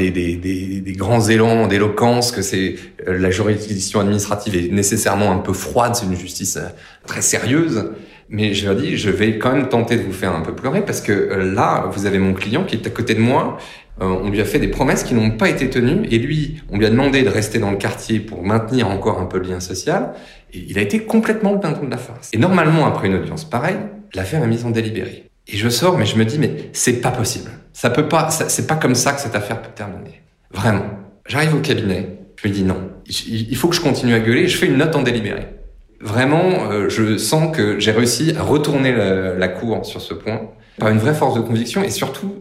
grands 0.94 1.26
élans 1.26 1.68
d'éloquence, 1.68 2.32
que 2.32 2.42
c'est 2.42 2.74
euh, 3.08 3.16
la 3.16 3.30
juridiction 3.30 4.00
administrative 4.00 4.56
est 4.56 4.70
nécessairement 4.70 5.32
un 5.32 5.38
peu 5.38 5.54
froide, 5.54 5.94
c'est 5.94 6.04
une 6.04 6.16
justice 6.16 6.58
euh, 6.58 6.68
très 7.06 7.22
sérieuse. 7.22 7.92
Mais 8.28 8.52
je 8.52 8.66
leur 8.66 8.76
dis, 8.76 8.98
je 8.98 9.08
vais 9.08 9.38
quand 9.38 9.52
même 9.52 9.70
tenter 9.70 9.96
de 9.96 10.02
vous 10.02 10.12
faire 10.12 10.36
un 10.36 10.42
peu 10.42 10.54
pleurer 10.54 10.84
parce 10.84 11.00
que 11.00 11.12
euh, 11.12 11.50
là, 11.54 11.88
vous 11.90 12.04
avez 12.04 12.18
mon 12.18 12.34
client 12.34 12.64
qui 12.64 12.76
est 12.76 12.86
à 12.86 12.90
côté 12.90 13.14
de 13.14 13.20
moi. 13.20 13.56
on 14.00 14.28
lui 14.28 14.42
a 14.42 14.44
fait 14.44 14.58
des 14.58 14.68
promesses 14.68 15.02
qui 15.02 15.14
n'ont 15.14 15.30
pas 15.30 15.48
été 15.48 15.70
tenues 15.70 16.06
et 16.10 16.18
lui, 16.18 16.60
on 16.70 16.76
lui 16.76 16.84
a 16.84 16.90
demandé 16.90 17.22
de 17.22 17.30
rester 17.30 17.58
dans 17.58 17.70
le 17.70 17.78
quartier 17.78 18.20
pour 18.20 18.42
maintenir 18.42 18.86
encore 18.90 19.18
un 19.18 19.24
peu 19.24 19.38
le 19.38 19.48
lien 19.48 19.60
social. 19.60 20.12
Et 20.52 20.62
il 20.68 20.78
a 20.78 20.82
été 20.82 20.98
complètement 20.98 21.54
le 21.54 21.58
dindon 21.58 21.86
de 21.86 21.90
la 21.90 21.96
farce. 21.96 22.28
Et 22.34 22.38
normalement, 22.38 22.86
après 22.86 23.06
une 23.06 23.14
audience 23.14 23.48
pareille, 23.48 23.78
l'affaire 24.12 24.44
est 24.44 24.46
mise 24.46 24.66
en 24.66 24.70
délibéré. 24.70 25.29
Et 25.52 25.56
je 25.56 25.68
sors, 25.68 25.98
mais 25.98 26.06
je 26.06 26.16
me 26.16 26.24
dis, 26.24 26.38
mais 26.38 26.70
c'est 26.72 27.00
pas 27.00 27.10
possible. 27.10 27.50
Ça 27.72 27.90
peut 27.90 28.08
pas, 28.08 28.30
c'est 28.30 28.66
pas 28.66 28.76
comme 28.76 28.94
ça 28.94 29.12
que 29.12 29.20
cette 29.20 29.34
affaire 29.34 29.60
peut 29.60 29.70
terminer. 29.74 30.22
Vraiment. 30.52 30.86
J'arrive 31.26 31.54
au 31.54 31.60
cabinet, 31.60 32.18
je 32.36 32.48
me 32.48 32.52
dis 32.52 32.62
non. 32.62 32.90
Il 33.06 33.56
faut 33.56 33.68
que 33.68 33.74
je 33.74 33.80
continue 33.80 34.14
à 34.14 34.20
gueuler, 34.20 34.46
je 34.46 34.56
fais 34.56 34.66
une 34.66 34.76
note 34.76 34.94
en 34.94 35.02
délibéré. 35.02 35.46
Vraiment, 36.00 36.70
euh, 36.70 36.88
je 36.88 37.18
sens 37.18 37.54
que 37.54 37.78
j'ai 37.78 37.90
réussi 37.90 38.34
à 38.38 38.42
retourner 38.42 38.92
la, 38.92 39.34
la 39.34 39.48
cour 39.48 39.84
sur 39.84 40.00
ce 40.00 40.14
point 40.14 40.50
par 40.78 40.88
une 40.88 40.98
vraie 40.98 41.14
force 41.14 41.34
de 41.34 41.40
conviction 41.40 41.82
et 41.82 41.90
surtout, 41.90 42.34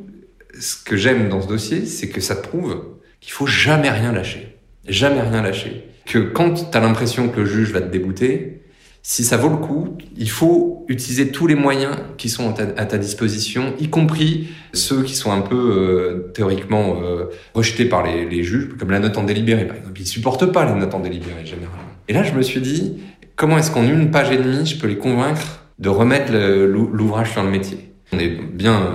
ce 0.60 0.76
que 0.84 0.96
j'aime 0.96 1.30
dans 1.30 1.42
ce 1.42 1.48
dossier, 1.48 1.86
c'est 1.86 2.10
que 2.10 2.22
ça 2.22 2.36
prouve 2.36 2.84
qu'il 3.20 3.34
faut 3.34 3.48
jamais 3.48 3.90
rien 3.90 4.12
lâcher. 4.12 4.58
Jamais 4.88 5.22
rien 5.22 5.42
lâcher. 5.42 5.86
Que 6.06 6.20
quand 6.20 6.72
tu 6.72 6.78
as 6.78 6.80
l'impression 6.80 7.30
que 7.30 7.42
le 7.42 7.46
juge 7.46 7.72
va 7.72 7.82
te 7.82 7.92
débouter, 7.92 8.59
si 9.02 9.24
ça 9.24 9.38
vaut 9.38 9.50
le 9.50 9.58
coup, 9.58 9.98
il 10.18 10.30
faut 10.30 10.86
utiliser 10.90 11.32
tous 11.32 11.48
les 11.48 11.56
moyens 11.56 11.96
qui 12.18 12.30
sont 12.30 12.54
à 12.60 12.86
ta, 12.86 12.98
disposition, 12.98 13.74
y 13.80 13.90
compris 13.90 14.50
ceux 14.74 15.04
qui 15.04 15.16
sont 15.16 15.32
un 15.32 15.42
peu 15.42 15.56
euh, 15.56 16.32
théoriquement 16.34 17.02
euh, 17.02 17.26
rejetés 17.54 17.86
par 17.86 18.04
les, 18.04 18.44
juges, 18.44 18.70
comme 18.78 18.92
la 18.92 19.00
note 19.00 19.18
en 19.18 19.24
délibéré 19.24 19.66
par 19.66 19.78
exemple. 19.78 20.00
Ils 20.02 20.08
supportent 20.08 20.52
pas 20.52 20.66
les 20.66 20.78
notes 20.80 20.94
en 20.94 21.00
délibéré 21.00 21.46
généralement. 21.46 21.84
Et 22.08 22.14
là, 22.14 22.24
je 22.24 22.34
me 22.34 22.42
suis 22.42 22.60
dit, 22.60 22.98
comment 23.36 23.58
est-ce 23.58 23.72
qu'en 23.72 23.84
une 23.84 24.12
page 24.12 24.32
et 24.32 24.38
demie, 24.38 24.66
je 24.66 24.78
peux 24.78 24.88
les 24.88 24.98
convaincre 24.98 25.64
de 25.80 25.90
remettre 25.90 26.34
l'ouvrage 26.34 27.32
sur 27.32 27.44
le 27.44 27.50
métier? 27.50 27.94
On 28.12 28.20
est 28.20 28.30
bien 28.30 28.92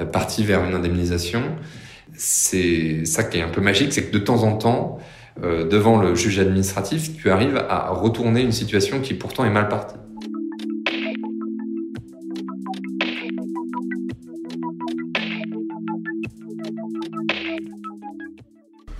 euh, 0.00 0.04
parti 0.04 0.44
vers 0.44 0.64
une 0.64 0.74
indemnisation. 0.74 1.42
C'est 2.14 3.04
ça 3.04 3.24
qui 3.24 3.38
est 3.38 3.42
un 3.42 3.48
peu 3.48 3.60
magique, 3.60 3.92
c'est 3.92 4.04
que 4.04 4.12
de 4.12 4.18
temps 4.18 4.42
en 4.42 4.56
temps, 4.56 4.98
euh, 5.42 5.66
devant 5.66 6.00
le 6.00 6.14
juge 6.14 6.38
administratif, 6.38 7.16
tu 7.16 7.30
arrives 7.30 7.56
à 7.68 7.88
retourner 7.90 8.42
une 8.42 8.52
situation 8.52 9.00
qui 9.00 9.14
pourtant 9.14 9.44
est 9.44 9.50
mal 9.50 9.68
partie. 9.68 9.96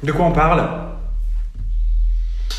De 0.03 0.11
quoi 0.11 0.27
on 0.27 0.33
parle? 0.33 0.69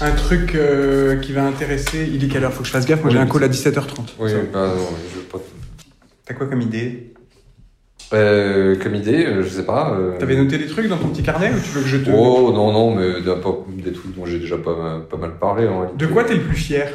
Un 0.01 0.11
truc 0.11 0.55
euh, 0.55 1.19
qui 1.19 1.33
va 1.33 1.43
intéresser. 1.43 2.09
Il 2.11 2.23
est 2.23 2.27
quelle 2.27 2.43
heure 2.43 2.53
Faut 2.53 2.61
que 2.61 2.67
je 2.67 2.71
fasse 2.71 2.85
gaffe? 2.85 3.01
Moi, 3.01 3.11
j'ai 3.11 3.17
un 3.17 3.25
call 3.25 3.43
à 3.43 3.47
17h30. 3.49 4.13
Oui, 4.19 4.31
bah 4.51 4.67
non, 4.67 4.87
je 5.09 5.19
veux 5.19 5.25
pas. 5.25 5.39
T'as 6.25 6.33
quoi 6.33 6.47
comme 6.47 6.61
idée? 6.61 7.12
Euh, 8.13 8.75
comme 8.75 8.95
idée, 8.95 9.25
euh, 9.25 9.43
je 9.43 9.49
sais 9.49 9.65
pas. 9.65 9.95
Euh... 9.97 10.17
T'avais 10.17 10.35
noté 10.35 10.57
des 10.57 10.67
trucs 10.67 10.87
dans 10.87 10.97
ton 10.97 11.09
petit 11.09 11.23
carnet 11.23 11.49
ou 11.49 11.59
tu 11.59 11.69
veux 11.69 11.81
que 11.81 11.87
je 11.87 11.97
te. 11.97 12.11
Oh 12.11 12.51
non, 12.53 12.71
non, 12.71 12.95
mais 12.95 13.21
des 13.83 13.91
trucs 13.91 14.15
dont 14.15 14.25
j'ai 14.25 14.39
déjà 14.39 14.57
pas, 14.57 15.05
pas 15.09 15.17
mal 15.17 15.37
parlé. 15.39 15.67
En 15.67 15.91
de 15.93 16.05
quoi 16.05 16.23
t'es 16.23 16.35
le 16.35 16.41
plus 16.41 16.57
fier? 16.57 16.87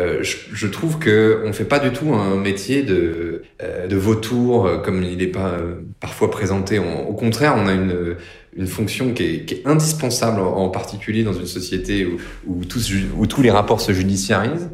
Euh, 0.00 0.22
je, 0.22 0.36
je, 0.52 0.66
trouve 0.68 0.98
que 0.98 1.42
on 1.44 1.52
fait 1.52 1.64
pas 1.64 1.80
du 1.80 1.90
tout 1.90 2.14
un 2.14 2.36
métier 2.36 2.82
de 2.82 3.42
de 3.88 3.96
vautour 3.96 4.80
comme 4.84 5.02
il 5.02 5.20
est 5.22 5.26
pas 5.26 5.56
parfois 6.00 6.30
présenté. 6.30 6.78
au 6.78 7.14
contraire, 7.14 7.54
on 7.56 7.66
a 7.66 7.72
une 7.72 8.16
une 8.56 8.66
fonction 8.66 9.12
qui 9.12 9.22
est, 9.24 9.44
qui 9.44 9.54
est 9.54 9.66
indispensable 9.66 10.40
en, 10.40 10.68
particulier 10.68 11.22
dans 11.22 11.32
une 11.32 11.46
société 11.46 12.06
où 12.06 12.18
où 12.46 12.64
tous 12.64 12.92
où 13.16 13.26
tous 13.26 13.42
les 13.42 13.50
rapports 13.50 13.80
se 13.80 13.92
judiciarisent. 13.92 14.70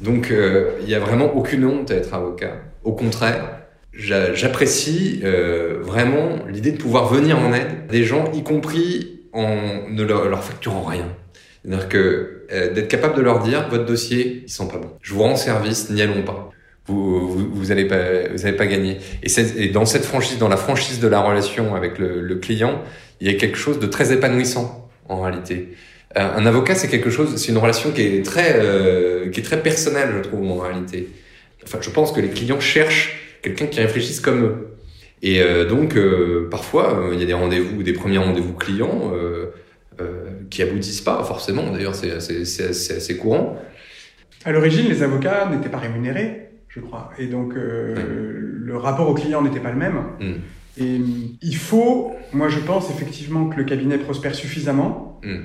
Donc 0.00 0.32
il 0.82 0.88
y 0.88 0.94
a 0.94 1.00
vraiment 1.00 1.34
aucune 1.34 1.64
honte 1.64 1.90
à 1.90 1.96
être 1.96 2.14
avocat. 2.14 2.56
Au 2.84 2.92
contraire, 2.92 3.63
j'apprécie 3.96 5.20
euh, 5.24 5.78
vraiment 5.80 6.38
l'idée 6.48 6.72
de 6.72 6.76
pouvoir 6.76 7.12
venir 7.12 7.38
en 7.38 7.52
aide 7.52 7.86
des 7.88 8.04
gens, 8.04 8.30
y 8.32 8.42
compris 8.42 9.20
en 9.32 9.88
ne 9.88 10.02
leur, 10.02 10.42
facturant 10.44 10.82
rien. 10.82 11.08
C'est-à-dire 11.64 11.88
que 11.88 12.46
euh, 12.52 12.72
d'être 12.72 12.88
capable 12.88 13.16
de 13.16 13.22
leur 13.22 13.42
dire 13.42 13.68
votre 13.68 13.86
dossier, 13.86 14.42
ils 14.46 14.52
sont 14.52 14.68
pas 14.68 14.78
bons. 14.78 14.90
Je 15.00 15.14
vous 15.14 15.22
rends 15.22 15.36
service, 15.36 15.90
n'y 15.90 16.02
allons 16.02 16.22
pas. 16.22 16.50
Vous, 16.86 17.28
vous, 17.28 17.48
vous 17.50 17.72
allez 17.72 17.86
pas, 17.86 18.28
vous 18.30 18.46
allez 18.46 18.56
pas 18.56 18.66
gagner. 18.66 18.98
Et, 19.22 19.30
et, 19.56 19.68
dans 19.68 19.86
cette 19.86 20.04
franchise, 20.04 20.38
dans 20.38 20.48
la 20.48 20.58
franchise 20.58 21.00
de 21.00 21.08
la 21.08 21.20
relation 21.20 21.74
avec 21.74 21.98
le, 21.98 22.20
le, 22.20 22.34
client, 22.36 22.82
il 23.20 23.30
y 23.30 23.34
a 23.34 23.38
quelque 23.38 23.56
chose 23.56 23.78
de 23.78 23.86
très 23.86 24.12
épanouissant 24.12 24.90
en 25.08 25.22
réalité. 25.22 25.74
Euh, 26.16 26.36
un 26.36 26.46
avocat, 26.46 26.74
c'est 26.74 26.88
quelque 26.88 27.10
chose, 27.10 27.36
c'est 27.36 27.50
une 27.50 27.58
relation 27.58 27.90
qui 27.90 28.02
est 28.02 28.24
très, 28.24 28.56
euh, 28.56 29.30
qui 29.30 29.40
est 29.40 29.42
très 29.42 29.62
personnelle, 29.62 30.10
je 30.16 30.28
trouve 30.28 30.48
en 30.50 30.58
réalité. 30.58 31.08
Enfin, 31.64 31.78
je 31.80 31.90
pense 31.90 32.12
que 32.12 32.20
les 32.20 32.28
clients 32.28 32.60
cherchent 32.60 33.23
quelqu'un 33.44 33.66
qui 33.66 33.80
réfléchisse 33.80 34.20
comme 34.20 34.44
eux. 34.44 34.76
Et 35.22 35.40
euh, 35.40 35.68
donc, 35.68 35.96
euh, 35.96 36.48
parfois, 36.50 36.98
euh, 36.98 37.10
il 37.14 37.20
y 37.20 37.22
a 37.22 37.26
des 37.26 37.34
rendez-vous, 37.34 37.82
des 37.82 37.92
premiers 37.92 38.18
rendez-vous 38.18 38.54
clients 38.54 39.12
qui 40.50 40.62
aboutissent 40.62 41.00
pas 41.00 41.22
forcément. 41.24 41.70
D'ailleurs, 41.70 41.94
c'est 41.94 42.10
assez, 42.12 43.16
courant. 43.16 43.58
À 44.44 44.52
l'origine, 44.52 44.88
les 44.88 45.02
avocats 45.02 45.48
n'étaient 45.48 45.68
pas 45.68 45.78
rémunérés, 45.78 46.50
je 46.68 46.80
crois. 46.80 47.10
Et 47.18 47.26
donc, 47.26 47.54
le 47.54 48.76
rapport 48.76 49.08
au 49.08 49.14
client 49.14 49.42
n'était 49.42 49.60
pas 49.60 49.70
le 49.70 49.78
même. 49.78 50.02
Hmm. 50.20 50.34
Et 50.76 51.00
il 51.40 51.56
faut, 51.56 52.12
moi 52.32 52.48
je 52.48 52.58
pense 52.58 52.90
effectivement 52.90 53.48
que 53.48 53.56
le 53.56 53.62
cabinet 53.62 53.96
prospère 53.96 54.34
suffisamment 54.34 55.20
hmm. 55.22 55.44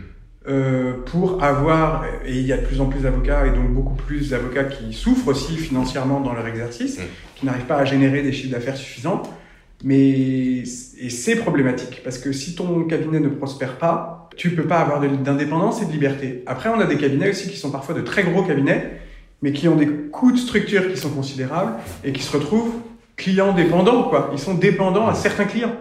Euh, 0.49 0.93
pour 1.05 1.43
avoir, 1.43 2.05
et 2.25 2.33
il 2.39 2.45
y 2.47 2.51
a 2.51 2.57
de 2.57 2.65
plus 2.65 2.81
en 2.81 2.87
plus 2.87 3.01
d'avocats, 3.01 3.45
et 3.45 3.51
donc 3.51 3.69
beaucoup 3.69 3.93
plus 3.93 4.31
d'avocats 4.31 4.63
qui 4.63 4.93
souffrent 4.93 5.27
aussi 5.27 5.55
financièrement 5.55 6.21
dans 6.21 6.33
leur 6.33 6.47
exercice, 6.47 6.97
mm. 6.97 7.03
qui 7.35 7.45
n'arrivent 7.45 7.65
pas 7.65 7.77
à 7.77 7.85
générer 7.85 8.23
des 8.23 8.31
chiffres 8.31 8.51
d'affaires 8.51 8.77
suffisants. 8.77 9.21
Mais 9.83 10.09
et 10.59 11.09
c'est 11.09 11.35
problématique 11.35 12.01
parce 12.03 12.17
que 12.17 12.31
si 12.31 12.55
ton 12.55 12.83
cabinet 12.85 13.19
ne 13.19 13.29
prospère 13.29 13.77
pas, 13.77 14.29
tu 14.35 14.55
peux 14.55 14.67
pas 14.67 14.79
avoir 14.79 14.99
d'indépendance 14.99 15.81
et 15.81 15.85
de 15.85 15.91
liberté. 15.91 16.43
Après, 16.47 16.69
on 16.69 16.79
a 16.79 16.85
des 16.85 16.97
cabinets 16.97 17.29
aussi 17.29 17.47
qui 17.49 17.57
sont 17.57 17.71
parfois 17.71 17.93
de 17.93 18.01
très 18.01 18.23
gros 18.23 18.43
cabinets, 18.43 18.99
mais 19.41 19.53
qui 19.53 19.67
ont 19.67 19.75
des 19.75 19.87
coûts 19.87 20.31
de 20.31 20.37
structure 20.37 20.91
qui 20.91 20.97
sont 20.97 21.11
considérables 21.11 21.73
et 22.03 22.11
qui 22.11 22.23
se 22.23 22.35
retrouvent 22.35 22.73
clients 23.15 23.53
dépendants. 23.53 24.03
Quoi. 24.03 24.31
Ils 24.33 24.39
sont 24.39 24.55
dépendants 24.55 25.07
à 25.07 25.13
certains 25.13 25.45
clients. 25.45 25.75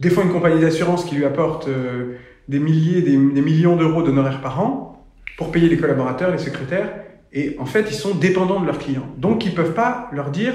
Des 0.00 0.10
fois, 0.10 0.22
une 0.24 0.32
compagnie 0.32 0.60
d'assurance 0.60 1.04
qui 1.04 1.14
lui 1.14 1.24
apporte 1.24 1.68
euh, 1.68 2.16
des 2.48 2.58
milliers, 2.58 3.02
des, 3.02 3.16
millions 3.16 3.76
d'euros 3.76 4.02
d'honoraires 4.02 4.40
par 4.40 4.60
an 4.60 5.04
pour 5.36 5.50
payer 5.50 5.68
les 5.68 5.76
collaborateurs, 5.76 6.30
les 6.30 6.38
secrétaires. 6.38 6.92
Et 7.32 7.56
en 7.58 7.64
fait, 7.64 7.86
ils 7.90 7.94
sont 7.96 8.14
dépendants 8.14 8.60
de 8.60 8.66
leurs 8.66 8.78
clients. 8.78 9.08
Donc, 9.16 9.46
ils 9.46 9.54
peuvent 9.54 9.74
pas 9.74 10.08
leur 10.12 10.30
dire, 10.30 10.52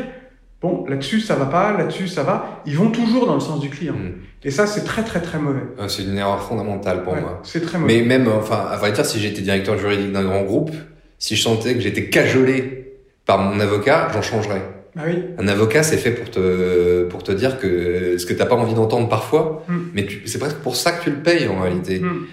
bon, 0.61 0.85
là-dessus, 0.87 1.21
ça 1.21 1.35
va 1.35 1.45
pas, 1.45 1.75
là-dessus, 1.75 2.07
ça 2.07 2.23
va. 2.23 2.61
Ils 2.65 2.77
vont 2.77 2.91
toujours 2.91 3.25
dans 3.25 3.33
le 3.33 3.39
sens 3.39 3.59
du 3.59 3.69
client. 3.69 3.95
Hmm. 3.95 4.13
Et 4.43 4.51
ça, 4.51 4.67
c'est 4.67 4.83
très, 4.83 5.03
très, 5.03 5.21
très 5.21 5.39
mauvais. 5.39 5.63
Ah, 5.79 5.89
c'est 5.89 6.03
une 6.03 6.17
erreur 6.17 6.41
fondamentale 6.41 7.03
pour 7.03 7.15
moi. 7.15 7.41
C'est 7.43 7.61
très 7.61 7.79
mauvais. 7.79 8.01
Mais 8.01 8.05
même, 8.05 8.27
enfin, 8.27 8.65
à 8.69 8.77
vrai 8.77 8.91
dire, 8.91 9.05
si 9.05 9.19
j'étais 9.19 9.41
directeur 9.41 9.77
juridique 9.77 10.11
d'un 10.11 10.23
grand 10.23 10.43
groupe, 10.43 10.71
si 11.17 11.35
je 11.35 11.41
sentais 11.41 11.73
que 11.73 11.79
j'étais 11.81 12.09
cajolé 12.09 12.95
par 13.25 13.39
mon 13.39 13.59
avocat, 13.59 14.07
j'en 14.13 14.21
changerais. 14.21 14.61
Ah 14.99 15.03
oui. 15.05 15.23
Un 15.37 15.47
avocat, 15.47 15.83
c'est 15.83 15.97
fait 15.97 16.09
pour 16.09 16.31
te 16.31 17.03
pour 17.03 17.21
te 17.21 17.31
dire 17.31 17.59
que 17.59 18.17
ce 18.17 18.25
que 18.25 18.33
t'as 18.33 18.47
pas 18.47 18.55
envie 18.55 18.73
d'entendre 18.73 19.07
parfois, 19.07 19.63
hmm. 19.67 19.77
mais 19.93 20.07
c'est 20.25 20.39
presque 20.39 20.57
pour 20.57 20.75
ça 20.75 20.91
que 20.91 21.03
tu 21.03 21.11
le 21.11 21.17
payes 21.17 21.47
en 21.47 21.61
réalité. 21.61 21.99
Hmm. 21.99 22.25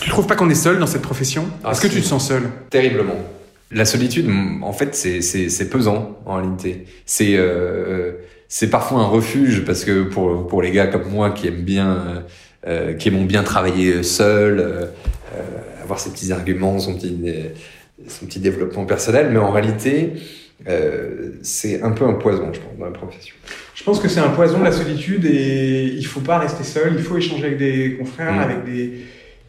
Tu 0.00 0.08
trouves 0.08 0.26
pas 0.26 0.36
qu'on 0.36 0.48
est 0.48 0.54
seul 0.54 0.78
dans 0.78 0.86
cette 0.86 1.02
profession? 1.02 1.46
Ah, 1.64 1.72
Est-ce 1.72 1.82
que 1.82 1.88
tu 1.88 2.00
te 2.00 2.06
sens 2.06 2.28
seul? 2.28 2.44
Terriblement. 2.70 3.16
La 3.72 3.84
solitude, 3.84 4.30
en 4.62 4.72
fait, 4.72 4.94
c'est 4.94 5.20
c'est 5.20 5.68
pesant 5.68 6.18
en 6.24 6.36
réalité. 6.36 6.86
C'est 7.04 7.34
euh, 7.36 8.12
c'est 8.48 8.70
parfois 8.70 9.00
un 9.00 9.06
refuge 9.06 9.64
parce 9.66 9.84
que 9.84 10.04
pour 10.04 10.46
pour 10.46 10.62
les 10.62 10.70
gars 10.70 10.86
comme 10.86 11.10
moi 11.10 11.30
qui 11.30 11.48
aiment 11.48 11.62
bien 11.62 12.24
euh, 12.66 12.94
qui 12.94 13.08
aiment 13.08 13.26
bien 13.26 13.42
travailler 13.42 14.02
seul, 14.02 14.58
euh, 14.58 14.86
euh, 15.34 15.82
avoir 15.82 15.98
ses 15.98 16.10
petits 16.10 16.32
arguments, 16.32 16.78
son 16.78 16.94
petit, 16.94 17.14
son 18.08 18.24
petit 18.24 18.40
développement 18.40 18.86
personnel, 18.86 19.28
mais 19.30 19.38
en 19.38 19.50
réalité, 19.50 20.14
c'est 21.42 21.82
un 21.82 21.90
peu 21.90 22.06
un 22.06 22.14
poison, 22.14 22.50
je 22.54 22.60
pense, 22.60 22.78
dans 22.78 22.86
la 22.86 22.90
profession. 22.90 23.34
Je 23.74 23.84
pense 23.84 24.00
que 24.00 24.08
c'est 24.08 24.20
un 24.20 24.30
poison 24.30 24.62
la 24.62 24.72
solitude 24.72 25.26
et 25.26 25.92
il 25.94 26.06
faut 26.06 26.20
pas 26.20 26.38
rester 26.38 26.64
seul, 26.64 26.94
il 26.96 27.02
faut 27.02 27.18
échanger 27.18 27.44
avec 27.44 27.58
des 27.58 27.96
confrères, 27.98 28.32
mm. 28.32 28.40
avec 28.40 28.64
des, 28.64 28.92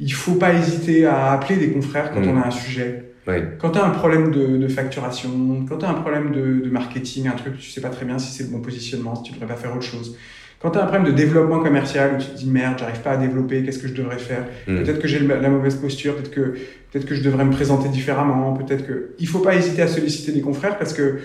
il 0.02 0.14
faut 0.14 0.36
pas 0.36 0.54
hésiter 0.54 1.06
à 1.06 1.32
appeler 1.32 1.56
des 1.56 1.70
confrères 1.70 2.12
quand 2.12 2.20
mm. 2.20 2.30
on 2.30 2.42
a 2.42 2.48
un 2.48 2.52
sujet. 2.52 3.14
Oui. 3.30 3.36
Quand 3.60 3.72
tu 3.72 3.80
as 3.80 3.86
un 3.86 3.92
problème 3.92 4.32
de, 4.32 4.58
de 4.58 4.68
facturation, 4.68 5.66
quand 5.70 5.78
tu 5.78 5.86
as 5.86 5.90
un 5.90 5.96
problème 5.96 6.32
de, 6.34 6.66
de, 6.66 6.70
marketing, 6.70 7.30
un 7.30 7.32
truc, 7.32 7.58
tu 7.60 7.70
sais 7.70 7.82
pas 7.82 7.90
très 7.90 8.06
bien 8.06 8.20
si 8.20 8.34
c'est 8.34 8.44
le 8.44 8.50
bon 8.50 8.60
positionnement, 8.60 9.16
si 9.16 9.24
tu 9.24 9.32
devrais 9.32 9.48
pas 9.48 9.56
faire 9.56 9.74
autre 9.74 9.86
chose. 9.86 10.18
Quand 10.60 10.72
tu 10.72 10.80
as 10.80 10.84
un 10.84 10.88
problème 10.88 11.06
de 11.06 11.16
développement 11.16 11.60
commercial 11.60 12.16
où 12.16 12.18
tu 12.18 12.28
te 12.28 12.38
dis 12.38 12.50
merde, 12.50 12.78
j'arrive 12.80 13.02
pas 13.02 13.12
à 13.12 13.18
développer, 13.18 13.64
qu'est-ce 13.64 13.80
que 13.80 13.88
je 13.88 13.94
devrais 13.94 14.18
faire? 14.18 14.46
Hmm. 14.68 14.84
Peut-être 14.84 15.00
que 15.00 15.08
j'ai 15.08 15.20
la 15.20 15.50
mauvaise 15.50 15.76
posture, 15.76 16.16
peut-être 16.16 16.32
que 16.32 16.56
peut-être 16.92 17.06
que 17.06 17.16
je 17.16 17.24
devrais 17.24 17.46
me 17.46 17.52
présenter 17.52 17.90
différemment, 17.90 18.54
peut-être 18.54 18.86
que 18.88 19.16
il 19.20 19.28
faut 19.28 19.40
pas 19.40 19.56
hésiter 19.56 19.82
à 19.82 19.88
solliciter 19.88 20.32
des 20.32 20.42
confrères 20.42 20.78
parce 20.78 20.94
que 20.94 21.20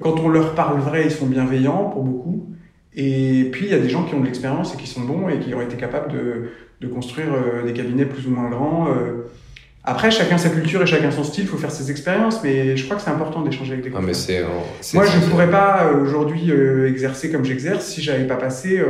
quand 0.00 0.20
on 0.20 0.28
leur 0.28 0.54
parle 0.54 0.78
vrai, 0.80 1.04
ils 1.04 1.10
sont 1.10 1.26
bienveillants 1.26 1.90
pour 1.90 2.02
beaucoup. 2.04 2.54
Et 2.94 3.48
puis 3.52 3.66
il 3.66 3.72
y 3.72 3.74
a 3.74 3.78
des 3.78 3.88
gens 3.88 4.04
qui 4.04 4.14
ont 4.14 4.20
de 4.20 4.26
l'expérience 4.26 4.74
et 4.74 4.76
qui 4.76 4.86
sont 4.86 5.02
bons 5.02 5.28
et 5.28 5.38
qui 5.38 5.54
ont 5.54 5.60
été 5.60 5.76
capables 5.76 6.12
de, 6.12 6.50
de 6.80 6.86
construire 6.86 7.28
euh, 7.32 7.64
des 7.64 7.72
cabinets 7.72 8.06
plus 8.06 8.26
ou 8.26 8.30
moins 8.30 8.48
grands. 8.48 8.88
Euh, 8.88 9.28
après, 9.88 10.10
chacun 10.10 10.36
sa 10.36 10.50
culture 10.50 10.82
et 10.82 10.86
chacun 10.86 11.12
son 11.12 11.22
style, 11.22 11.44
il 11.44 11.46
faut 11.46 11.58
faire 11.58 11.70
ses 11.70 11.92
expériences, 11.92 12.42
mais 12.42 12.76
je 12.76 12.84
crois 12.84 12.96
que 12.96 13.02
c'est 13.02 13.10
important 13.10 13.42
d'échanger 13.42 13.74
avec 13.74 13.84
des 13.84 13.92
ah, 13.94 14.00
mais 14.02 14.14
c'est, 14.14 14.44
Moi, 14.94 15.04
je 15.06 15.18
ne 15.18 15.30
pourrais 15.30 15.48
pas 15.48 15.84
euh, 15.84 16.02
aujourd'hui 16.02 16.50
euh, 16.50 16.88
exercer 16.88 17.30
comme 17.30 17.44
j'exerce 17.44 17.86
si 17.86 18.02
j'avais 18.02 18.24
pas 18.24 18.34
passé 18.34 18.82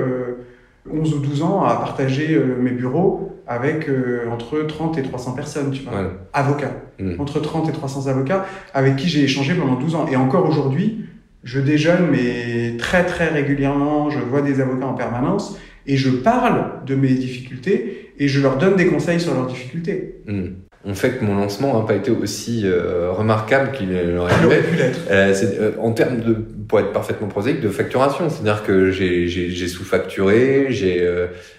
11 0.90 1.12
euh, 1.12 1.16
ou 1.16 1.18
12 1.18 1.42
ans 1.42 1.64
à 1.64 1.74
partager 1.76 2.40
mes 2.58 2.70
bureaux 2.70 3.42
avec 3.46 3.90
entre 4.32 4.62
30 4.62 4.96
et 4.96 5.02
300 5.02 5.32
personnes, 5.32 5.70
tu 5.70 5.82
vois, 5.82 6.12
avocats. 6.32 6.72
Hmm. 6.98 7.20
Entre 7.20 7.40
30 7.40 7.68
et 7.68 7.72
300 7.72 8.06
avocats 8.06 8.46
avec 8.72 8.96
qui 8.96 9.08
j'ai 9.08 9.22
échangé 9.22 9.54
pendant 9.54 9.74
12 9.74 9.96
ans. 9.96 10.06
Et 10.10 10.16
encore 10.16 10.48
aujourd'hui, 10.48 11.04
je 11.44 11.60
déjeune, 11.60 12.08
mais 12.10 12.78
très 12.78 13.04
très 13.04 13.28
régulièrement, 13.28 14.08
je 14.08 14.18
vois 14.18 14.40
des 14.40 14.62
avocats 14.62 14.86
en 14.86 14.94
permanence 14.94 15.58
et 15.86 15.98
je 15.98 16.08
parle 16.08 16.84
de 16.86 16.94
mes 16.94 17.12
difficultés 17.12 18.12
et 18.18 18.28
je 18.28 18.40
leur 18.40 18.56
donne 18.56 18.76
des 18.76 18.86
conseils 18.86 19.20
sur 19.20 19.34
leurs 19.34 19.46
difficultés. 19.46 20.22
Hmm. 20.26 20.46
Ont 20.86 20.94
fait 20.94 21.10
que 21.18 21.24
mon 21.24 21.34
lancement 21.34 21.78
n'a 21.78 21.84
pas 21.84 21.94
été 21.94 22.12
aussi 22.12 22.62
euh, 22.64 23.10
remarquable 23.10 23.72
qu'il 23.72 23.90
aurait 24.16 24.34
pu 24.62 24.76
l'être. 24.76 25.00
euh, 25.10 25.34
euh, 25.42 25.72
en 25.80 25.90
termes 25.90 26.20
de, 26.20 26.34
pour 26.68 26.78
être 26.78 26.92
parfaitement 26.92 27.26
prosaïque, 27.26 27.60
de 27.60 27.68
facturation. 27.68 28.30
C'est-à-dire 28.30 28.62
que 28.62 28.92
j'ai, 28.92 29.68
sous-facturé, 29.68 30.66
j'ai, 30.70 31.08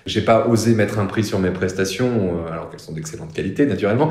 j'ai 0.05 0.21
pas 0.21 0.47
osé 0.47 0.73
mettre 0.75 0.99
un 0.99 1.05
prix 1.05 1.23
sur 1.23 1.39
mes 1.39 1.51
prestations, 1.51 2.45
alors 2.51 2.69
qu'elles 2.69 2.79
sont 2.79 2.93
d'excellente 2.93 3.33
qualité, 3.33 3.65
naturellement. 3.65 4.09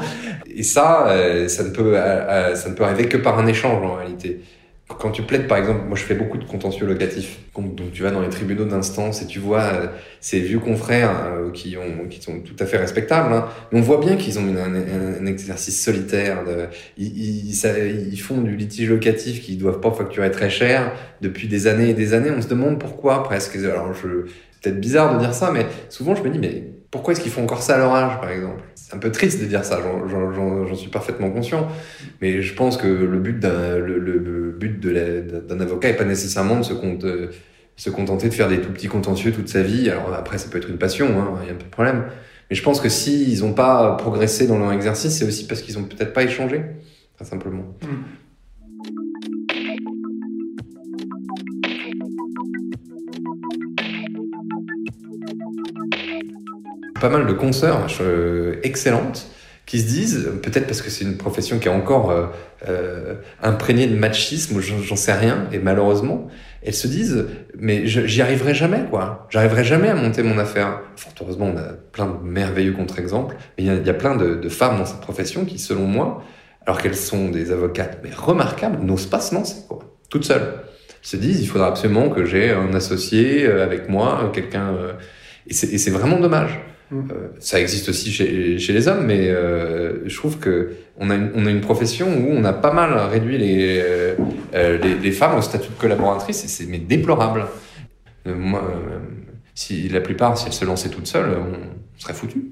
Et 0.54 0.62
ça, 0.62 1.14
ça 1.48 1.64
ne 1.64 1.70
peut, 1.70 1.94
ça 1.94 2.68
ne 2.68 2.74
peut 2.74 2.84
arriver 2.84 3.08
que 3.08 3.16
par 3.16 3.38
un 3.38 3.46
échange, 3.46 3.84
en 3.84 3.94
réalité. 3.94 4.40
Quand 4.88 5.10
tu 5.10 5.22
plaides, 5.22 5.48
par 5.48 5.58
exemple, 5.58 5.80
moi 5.88 5.96
je 5.96 6.04
fais 6.04 6.14
beaucoup 6.14 6.38
de 6.38 6.44
contentieux 6.44 6.86
locatifs. 6.86 7.38
Donc, 7.56 7.90
tu 7.92 8.02
vas 8.04 8.12
dans 8.12 8.20
les 8.22 8.28
tribunaux 8.28 8.64
d'instance 8.66 9.20
et 9.20 9.26
tu 9.26 9.40
vois 9.40 9.62
euh, 9.64 9.86
ces 10.20 10.38
vieux 10.38 10.60
confrères 10.60 11.10
euh, 11.26 11.50
qui 11.50 11.76
ont, 11.76 12.06
qui 12.08 12.22
sont 12.22 12.38
tout 12.40 12.54
à 12.60 12.66
fait 12.66 12.76
respectables. 12.76 13.32
Hein, 13.34 13.48
mais 13.72 13.80
on 13.80 13.82
voit 13.82 13.98
bien 13.98 14.14
qu'ils 14.16 14.38
ont 14.38 14.42
un- 14.42 15.20
un 15.22 15.26
exercice 15.26 15.82
solitaire. 15.82 16.44
De, 16.44 16.66
ils, 16.96 17.48
ils, 17.48 17.54
ça- 17.54 17.76
ils 17.78 18.20
font 18.20 18.40
du 18.40 18.54
litige 18.56 18.88
locatif 18.88 19.42
qu'ils 19.42 19.58
doivent 19.58 19.80
pas 19.80 19.90
facturer 19.90 20.30
très 20.30 20.50
cher 20.50 20.92
depuis 21.20 21.48
des 21.48 21.66
années 21.66 21.90
et 21.90 21.94
des 21.94 22.14
années. 22.14 22.30
On 22.30 22.40
se 22.40 22.48
demande 22.48 22.78
pourquoi 22.78 23.24
presque. 23.24 23.56
Alors 23.56 23.92
je, 23.92 24.26
c'est 24.52 24.62
peut-être 24.70 24.80
bizarre 24.80 25.14
de 25.14 25.18
dire 25.20 25.34
ça, 25.34 25.50
mais 25.50 25.66
souvent 25.88 26.14
je 26.14 26.22
me 26.22 26.30
dis 26.30 26.38
mais 26.38 26.62
pourquoi 26.96 27.12
est-ce 27.12 27.20
qu'ils 27.20 27.30
font 27.32 27.42
encore 27.44 27.62
ça 27.62 27.74
à 27.76 27.78
leur 27.78 27.94
âge, 27.94 28.20
par 28.20 28.30
exemple? 28.30 28.62
C'est 28.74 28.94
un 28.94 28.98
peu 28.98 29.10
triste 29.10 29.40
de 29.40 29.46
dire 29.46 29.64
ça. 29.64 29.78
J'en- 29.82 30.74
suis 30.74 30.90
parfaitement 30.90 31.30
conscient. 31.30 31.68
Mais 32.20 32.40
je 32.42 32.54
pense 32.54 32.76
que 32.76 32.86
le 32.86 33.18
but 33.18 33.38
d'un 33.38 33.78
le, 33.78 34.58
d'un 35.48 35.60
avocat 35.60 35.88
est 35.90 35.96
pas 35.96 36.04
nécessairement 36.04 36.58
de 36.58 36.62
se, 36.64 36.72
euh, 36.72 37.30
se 37.76 37.90
contenter 37.90 38.28
de 38.28 38.34
faire 38.34 38.48
des 38.48 38.60
tout 38.60 38.70
petits 38.70 38.88
contentieux 38.88 39.32
toute 39.32 39.48
sa 39.48 39.62
vie. 39.62 39.90
Alors 39.90 40.12
après, 40.14 40.38
ça 40.38 40.48
peut 40.50 40.58
être 40.58 40.70
une 40.70 40.78
passion, 40.78 41.06
hein, 41.20 41.38
il 41.42 41.48
y 41.48 41.50
a 41.50 41.54
pas 41.54 41.64
de 41.64 41.68
problème. 41.70 42.04
Mais 42.48 42.56
je 42.56 42.62
pense 42.62 42.80
que 42.80 42.88
s'ils 42.88 43.28
ils 43.28 43.40
n'ont 43.42 43.54
pas 43.54 43.96
progressé 43.96 44.46
dans 44.46 44.58
leur 44.58 44.72
exercice, 44.72 45.18
c'est 45.18 45.26
aussi 45.26 45.46
parce 45.46 45.62
qu'ils 45.62 45.78
ont 45.78 45.84
peut-être 45.84 46.12
pas 46.12 46.22
échangé, 46.22 46.62
très 47.16 47.24
simplement. 47.24 47.64
Pas 57.00 57.10
mal 57.10 57.26
de 57.26 57.32
consoeurs 57.34 57.86
euh, 58.00 58.56
excellentes 58.62 59.26
qui 59.66 59.80
se 59.80 59.86
disent, 59.86 60.30
peut-être 60.42 60.66
parce 60.66 60.80
que 60.80 60.90
c'est 60.90 61.04
une 61.04 61.16
profession 61.16 61.58
qui 61.58 61.68
est 61.68 61.72
encore 61.72 62.10
euh, 62.10 62.26
euh, 62.68 63.14
imprégnée 63.42 63.86
de 63.86 63.96
machisme, 63.96 64.60
j'en 64.60 64.96
sais 64.96 65.12
rien, 65.12 65.48
et 65.52 65.58
malheureusement, 65.58 66.28
elles 66.62 66.74
se 66.74 66.86
disent, 66.86 67.26
mais 67.58 67.86
j'y 67.86 68.22
arriverai 68.22 68.54
jamais, 68.54 68.84
quoi. 68.88 69.26
J'arriverai 69.28 69.64
jamais 69.64 69.88
à 69.88 69.94
monter 69.94 70.22
mon 70.22 70.38
affaire. 70.38 70.80
Fort 70.94 71.12
heureusement, 71.20 71.52
on 71.52 71.58
a 71.58 71.72
plein 71.92 72.06
de 72.06 72.16
merveilleux 72.22 72.72
contre-exemples, 72.72 73.36
mais 73.58 73.64
il 73.64 73.86
y 73.86 73.90
a, 73.90 73.94
plein 73.94 74.16
de, 74.16 74.36
de 74.36 74.48
femmes 74.48 74.78
dans 74.78 74.86
cette 74.86 75.00
profession 75.00 75.44
qui, 75.44 75.58
selon 75.58 75.86
moi, 75.86 76.22
alors 76.64 76.80
qu'elles 76.80 76.96
sont 76.96 77.28
des 77.28 77.50
avocates, 77.50 77.98
mais 78.04 78.10
remarquables, 78.16 78.82
n'osent 78.84 79.06
pas 79.06 79.20
se 79.20 79.34
lancer, 79.34 79.66
quoi. 79.68 79.80
Toutes 80.08 80.24
seules. 80.24 80.42
Elles 80.42 80.96
se 81.02 81.16
disent, 81.16 81.40
il 81.42 81.48
faudra 81.48 81.66
absolument 81.66 82.08
que 82.08 82.24
j'ai 82.24 82.52
un 82.52 82.72
associé 82.72 83.46
avec 83.48 83.88
moi, 83.88 84.30
quelqu'un, 84.32 84.76
et 85.48 85.52
c'est 85.54 85.90
vraiment 85.90 86.20
dommage. 86.20 86.60
Mm. 86.90 87.00
Euh, 87.10 87.28
ça 87.40 87.60
existe 87.60 87.88
aussi 87.88 88.12
chez, 88.12 88.58
chez 88.58 88.72
les 88.72 88.88
hommes, 88.88 89.06
mais 89.06 89.28
euh, 89.28 90.08
je 90.08 90.16
trouve 90.16 90.38
que 90.38 90.72
on 90.98 91.10
a, 91.10 91.14
une, 91.14 91.30
on 91.34 91.46
a 91.46 91.50
une 91.50 91.60
profession 91.60 92.06
où 92.06 92.30
on 92.30 92.44
a 92.44 92.52
pas 92.52 92.72
mal 92.72 92.96
réduit 93.10 93.38
les, 93.38 93.82
euh, 93.82 94.78
les, 94.78 94.94
les 94.94 95.12
femmes 95.12 95.36
au 95.36 95.42
statut 95.42 95.68
de 95.68 95.78
collaboratrice 95.78 96.44
et 96.44 96.48
c'est 96.48 96.66
mais 96.66 96.78
déplorable. 96.78 97.46
Moi, 98.24 98.60
si 99.54 99.88
la 99.88 100.00
plupart, 100.00 100.36
si 100.36 100.46
elles 100.46 100.52
se 100.52 100.64
lançaient 100.64 100.88
toutes 100.88 101.06
seules, 101.06 101.30
on 101.38 102.00
serait 102.00 102.12
foutus. 102.12 102.42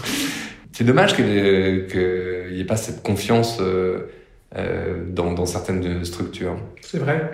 c'est 0.72 0.84
dommage 0.84 1.16
qu'il 1.16 1.24
n'y 1.26 2.60
ait 2.60 2.66
pas 2.66 2.76
cette 2.76 3.02
confiance 3.02 3.58
dans, 4.52 5.32
dans 5.32 5.46
certaines 5.46 6.04
structures. 6.04 6.58
C'est 6.82 6.98
vrai. 6.98 7.30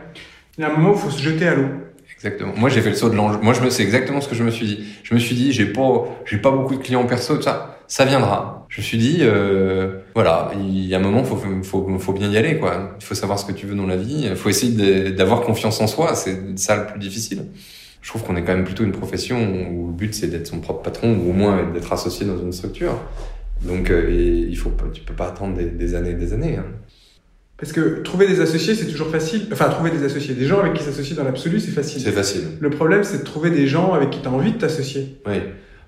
Il 0.57 0.63
y 0.63 0.65
a 0.65 0.71
un 0.73 0.77
moment 0.77 0.91
où 0.91 0.95
il 0.95 1.01
faut 1.01 1.11
se 1.11 1.21
jeter 1.21 1.49
à 1.49 1.57
l'eau. 1.57 1.69
Exactement. 2.23 2.53
Moi, 2.55 2.69
j'ai 2.69 2.83
fait 2.83 2.91
le 2.91 2.97
saut 2.97 3.09
de 3.09 3.17
l'ange. 3.17 3.39
Moi, 3.43 3.55
je 3.55 3.63
me, 3.63 3.71
c'est 3.71 3.83
exactement 3.83 4.21
ce 4.21 4.29
que 4.29 4.35
je 4.35 4.45
me 4.45 4.51
suis 4.51 4.67
dit. 4.67 4.85
Je 5.03 5.15
me 5.15 5.19
suis 5.19 5.35
dit, 5.35 5.53
j'ai 5.53 5.65
pas, 5.65 6.05
j'ai 6.27 6.37
pas 6.37 6.51
beaucoup 6.51 6.75
de 6.77 6.83
clients 6.83 7.07
perso, 7.07 7.37
tout 7.37 7.43
ça. 7.43 7.79
Ça 7.89 8.05
viendra. 8.05 8.67
Je 8.69 8.81
me 8.83 8.85
suis 8.85 8.99
dit, 8.99 9.19
euh, 9.21 10.01
voilà, 10.15 10.53
il 10.55 10.85
y 10.85 10.95
a 10.95 10.99
un 10.99 11.01
moment, 11.01 11.25
faut, 11.25 11.41
faut, 11.63 11.99
faut 11.99 12.13
bien 12.13 12.31
y 12.31 12.37
aller, 12.37 12.59
quoi. 12.59 12.95
Il 13.01 13.05
faut 13.05 13.15
savoir 13.15 13.39
ce 13.39 13.47
que 13.47 13.53
tu 13.53 13.67
veux 13.67 13.75
dans 13.75 13.87
la 13.87 13.97
vie. 13.97 14.27
Il 14.31 14.37
faut 14.37 14.51
essayer 14.51 15.11
d'avoir 15.13 15.41
confiance 15.41 15.81
en 15.81 15.87
soi. 15.87 16.15
C'est 16.15 16.59
ça 16.59 16.77
le 16.77 16.87
plus 16.87 17.01
difficile. 17.01 17.45
Je 18.03 18.09
trouve 18.11 18.23
qu'on 18.23 18.37
est 18.37 18.43
quand 18.45 18.55
même 18.55 18.65
plutôt 18.65 18.85
une 18.85 18.93
profession 18.93 19.39
où 19.73 19.87
le 19.89 19.93
but 19.93 20.15
c'est 20.15 20.27
d'être 20.29 20.47
son 20.47 20.61
propre 20.61 20.83
patron 20.83 21.15
ou 21.15 21.31
au 21.31 21.33
moins 21.33 21.71
d'être 21.73 21.93
associé 21.93 22.27
dans 22.27 22.39
une 22.39 22.53
structure. 22.53 22.99
Donc, 23.63 23.91
euh, 23.91 24.47
il 24.49 24.57
faut, 24.57 24.73
tu 24.93 25.03
peux 25.03 25.15
pas 25.15 25.29
attendre 25.29 25.57
des, 25.57 25.67
des 25.67 25.95
années 25.95 26.11
et 26.11 26.15
des 26.15 26.33
années. 26.35 26.57
hein. 26.59 26.65
Parce 27.61 27.73
que 27.73 28.01
trouver 28.01 28.27
des 28.27 28.41
associés, 28.41 28.75
c'est 28.75 28.87
toujours 28.87 29.11
facile. 29.11 29.47
Enfin, 29.53 29.69
trouver 29.69 29.91
des 29.91 30.03
associés, 30.03 30.35
des 30.35 30.47
gens 30.47 30.61
avec 30.61 30.73
qui 30.75 30.83
s'associer 30.83 31.15
dans 31.15 31.25
l'absolu, 31.25 31.61
c'est 31.61 31.73
facile. 31.73 32.01
C'est 32.01 32.11
facile. 32.11 32.43
Le 32.59 32.71
problème, 32.71 33.05
c'est 33.05 33.19
de 33.19 33.25
trouver 33.25 33.51
des 33.51 33.67
gens 33.67 33.93
avec 33.93 34.11
qui 34.11 34.21
tu 34.23 34.29
as 34.29 34.31
envie 34.31 34.53
de 34.53 34.59
t'associer. 34.59 35.21
Oui. 35.27 35.35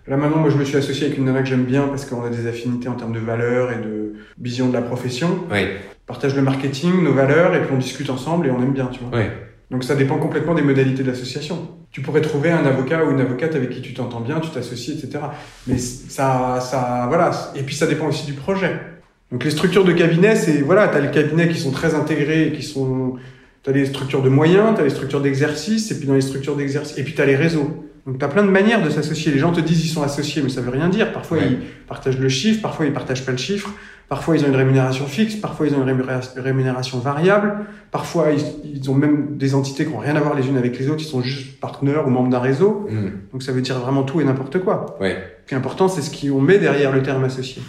Là 0.06 0.16
maintenant, 0.16 0.38
moi 0.38 0.50
je 0.50 0.56
me 0.56 0.64
suis 0.64 0.76
associé 0.76 1.06
avec 1.06 1.18
une 1.18 1.26
nana 1.26 1.42
que 1.42 1.48
j'aime 1.48 1.64
bien 1.64 1.86
parce 1.86 2.04
qu'on 2.04 2.24
a 2.24 2.28
des 2.28 2.48
affinités 2.48 2.88
en 2.88 2.94
termes 2.94 3.12
de 3.12 3.20
valeurs 3.20 3.70
et 3.70 3.76
de 3.76 4.14
vision 4.40 4.68
de 4.68 4.74
la 4.74 4.82
profession. 4.82 5.38
Oui. 5.50 5.60
On 5.60 6.06
partage 6.06 6.34
le 6.34 6.42
marketing, 6.42 7.04
nos 7.04 7.12
valeurs, 7.12 7.54
et 7.54 7.62
puis 7.62 7.70
on 7.72 7.78
discute 7.78 8.10
ensemble 8.10 8.48
et 8.48 8.50
on 8.50 8.60
aime 8.60 8.72
bien, 8.72 8.86
tu 8.86 9.00
vois. 9.00 9.16
Oui. 9.16 9.26
Donc 9.70 9.84
ça 9.84 9.94
dépend 9.94 10.18
complètement 10.18 10.54
des 10.54 10.62
modalités 10.62 11.02
de 11.02 11.08
l'association. 11.08 11.68
Tu 11.92 12.00
pourrais 12.02 12.20
trouver 12.20 12.50
un 12.50 12.66
avocat 12.66 13.04
ou 13.04 13.12
une 13.12 13.20
avocate 13.20 13.54
avec 13.54 13.70
qui 13.70 13.80
tu 13.80 13.94
t'entends 13.94 14.20
bien, 14.20 14.40
tu 14.40 14.50
t'associes, 14.50 14.98
etc. 14.98 15.24
Mais 15.66 15.78
ça, 15.78 16.58
ça, 16.60 17.06
voilà. 17.08 17.30
Et 17.54 17.62
puis 17.62 17.74
ça 17.74 17.86
dépend 17.86 18.08
aussi 18.08 18.26
du 18.26 18.34
projet. 18.34 18.80
Donc 19.32 19.44
les 19.44 19.50
structures 19.50 19.84
de 19.84 19.92
cabinet, 19.92 20.36
c'est 20.36 20.60
voilà, 20.60 20.88
t'as 20.88 21.00
les 21.00 21.10
cabinets 21.10 21.48
qui 21.48 21.58
sont 21.58 21.70
très 21.70 21.94
intégrés, 21.94 22.48
et 22.48 22.52
qui 22.52 22.62
sont, 22.62 23.14
t'as 23.62 23.72
les 23.72 23.86
structures 23.86 24.22
de 24.22 24.28
moyens, 24.28 24.74
t'as 24.76 24.82
les 24.84 24.90
structures 24.90 25.20
d'exercice, 25.22 25.90
et 25.90 25.98
puis 25.98 26.06
dans 26.06 26.14
les 26.14 26.20
structures 26.20 26.54
d'exercice, 26.54 26.98
et 26.98 27.02
puis 27.02 27.14
t'as 27.14 27.24
les 27.24 27.36
réseaux. 27.36 27.84
Donc 28.06 28.18
t'as 28.18 28.28
plein 28.28 28.42
de 28.44 28.50
manières 28.50 28.82
de 28.84 28.90
s'associer. 28.90 29.30
Les 29.32 29.38
gens 29.38 29.52
te 29.52 29.60
disent 29.60 29.84
ils 29.84 29.88
sont 29.88 30.02
associés, 30.02 30.42
mais 30.42 30.48
ça 30.50 30.60
veut 30.60 30.70
rien 30.70 30.88
dire. 30.88 31.12
Parfois 31.12 31.38
Ouais. 31.38 31.44
ils 31.50 31.58
partagent 31.88 32.18
le 32.18 32.28
chiffre, 32.28 32.60
parfois 32.60 32.84
ils 32.86 32.92
partagent 32.92 33.24
pas 33.24 33.30
le 33.32 33.38
chiffre. 33.38 33.70
Parfois 34.08 34.36
ils 34.36 34.44
ont 34.44 34.48
une 34.48 34.56
rémunération 34.56 35.06
fixe, 35.06 35.36
parfois 35.36 35.68
ils 35.68 35.74
ont 35.74 35.82
une 35.86 36.02
rémunération- 36.36 36.98
variable. 36.98 37.54
Parfois 37.92 38.26
ils, 38.32 38.42
ils 38.80 38.90
ont 38.90 38.94
même 38.94 39.38
des 39.38 39.54
entités 39.54 39.86
qui 39.86 39.92
ont 39.94 39.98
rien 39.98 40.16
à 40.16 40.20
voir 40.20 40.34
les 40.34 40.46
unes 40.48 40.58
avec 40.58 40.78
les 40.78 40.90
autres. 40.90 41.00
Ils 41.00 41.06
sont 41.08 41.22
juste 41.22 41.58
partenaires 41.60 42.06
ou 42.06 42.10
membres 42.10 42.28
d'un 42.28 42.40
réseau. 42.40 42.86
Mmh. 42.90 43.06
Donc 43.32 43.42
ça 43.42 43.52
veut 43.52 43.62
dire 43.62 43.78
vraiment 43.78 44.02
tout 44.02 44.20
et 44.20 44.24
n'importe 44.24 44.58
quoi. 44.58 44.98
Ouais. 45.00 45.16
Ce 45.44 45.48
qui 45.48 45.54
est 45.54 45.56
important, 45.56 45.88
c'est 45.88 46.02
ce 46.02 46.10
qu'on 46.10 46.40
met 46.40 46.58
derrière 46.58 46.92
le 46.92 47.02
terme 47.02 47.24
associé. 47.24 47.62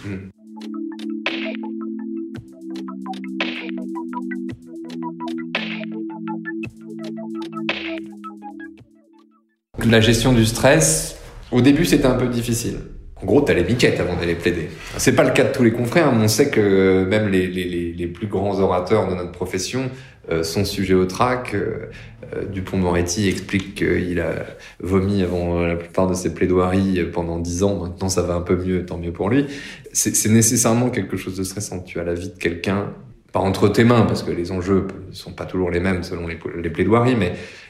La 9.90 10.00
gestion 10.00 10.32
du 10.32 10.46
stress, 10.46 11.18
au 11.52 11.60
début, 11.60 11.84
c'était 11.84 12.06
un 12.06 12.14
peu 12.14 12.26
difficile. 12.28 12.78
En 13.20 13.26
gros, 13.26 13.40
t'as 13.42 13.54
les 13.54 13.64
miquettes 13.64 14.00
avant 14.00 14.16
d'aller 14.16 14.34
plaider. 14.34 14.68
C'est 14.96 15.14
pas 15.14 15.24
le 15.24 15.30
cas 15.30 15.44
de 15.44 15.52
tous 15.52 15.62
les 15.62 15.72
confrères, 15.72 16.12
mais 16.12 16.24
on 16.24 16.28
sait 16.28 16.50
que 16.50 17.04
même 17.04 17.28
les, 17.28 17.46
les, 17.46 17.92
les, 17.92 18.06
plus 18.06 18.26
grands 18.26 18.58
orateurs 18.60 19.08
de 19.08 19.14
notre 19.14 19.32
profession 19.32 19.90
euh, 20.30 20.42
sont 20.42 20.64
sujets 20.64 20.94
au 20.94 21.04
trac. 21.04 21.54
Euh, 21.54 21.90
euh, 22.34 22.44
Dupont-Moretti 22.46 23.28
explique 23.28 23.74
qu'il 23.74 24.20
a 24.20 24.46
vomi 24.80 25.22
avant 25.22 25.60
euh, 25.60 25.66
la 25.68 25.76
plupart 25.76 26.06
de 26.06 26.14
ses 26.14 26.34
plaidoiries 26.34 27.04
pendant 27.12 27.38
dix 27.38 27.62
ans. 27.62 27.80
Maintenant, 27.82 28.08
ça 28.08 28.22
va 28.22 28.34
un 28.34 28.40
peu 28.40 28.56
mieux, 28.56 28.86
tant 28.86 28.98
mieux 28.98 29.12
pour 29.12 29.28
lui. 29.28 29.46
C'est 29.92 30.28
nécessairement 30.28 30.90
quelque 30.90 31.16
chose 31.16 31.36
de 31.36 31.44
stressant. 31.44 31.80
Tu 31.80 32.00
as 32.00 32.04
la 32.04 32.14
vie 32.14 32.30
de 32.30 32.38
quelqu'un, 32.38 32.92
pas 33.32 33.40
entre 33.40 33.68
tes 33.68 33.84
mains, 33.84 34.02
parce 34.02 34.22
que 34.22 34.30
les 34.30 34.50
enjeux 34.50 34.86
ne 35.08 35.14
sont 35.14 35.32
pas 35.32 35.44
toujours 35.44 35.70
les 35.70 35.80
mêmes 35.80 36.02
selon 36.02 36.26
les, 36.26 36.38
les 36.62 36.70
plaidoiries, 36.70 37.16
mais 37.16 37.32
euh, 37.32 37.63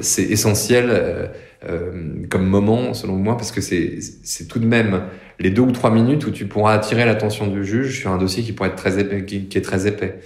c'est 0.00 0.24
essentiel 0.24 0.86
euh, 0.90 1.26
euh, 1.68 1.92
comme 2.28 2.46
moment, 2.46 2.94
selon 2.94 3.14
moi, 3.14 3.36
parce 3.36 3.52
que 3.52 3.60
c'est 3.60 4.48
tout 4.48 4.58
de 4.58 4.66
même 4.66 5.02
les 5.38 5.50
deux 5.50 5.62
ou 5.62 5.72
trois 5.72 5.90
minutes 5.90 6.26
où 6.26 6.30
tu 6.30 6.46
pourras 6.46 6.74
attirer 6.74 7.04
l'attention 7.04 7.46
du 7.46 7.64
juge 7.64 8.00
sur 8.00 8.10
un 8.10 8.18
dossier 8.18 8.42
qui 8.42 8.52
pourrait 8.52 8.70
être 8.70 8.76
très 8.76 9.24
qui, 9.24 9.48
est 9.52 9.64
très 9.64 9.86
épais. 9.86 10.20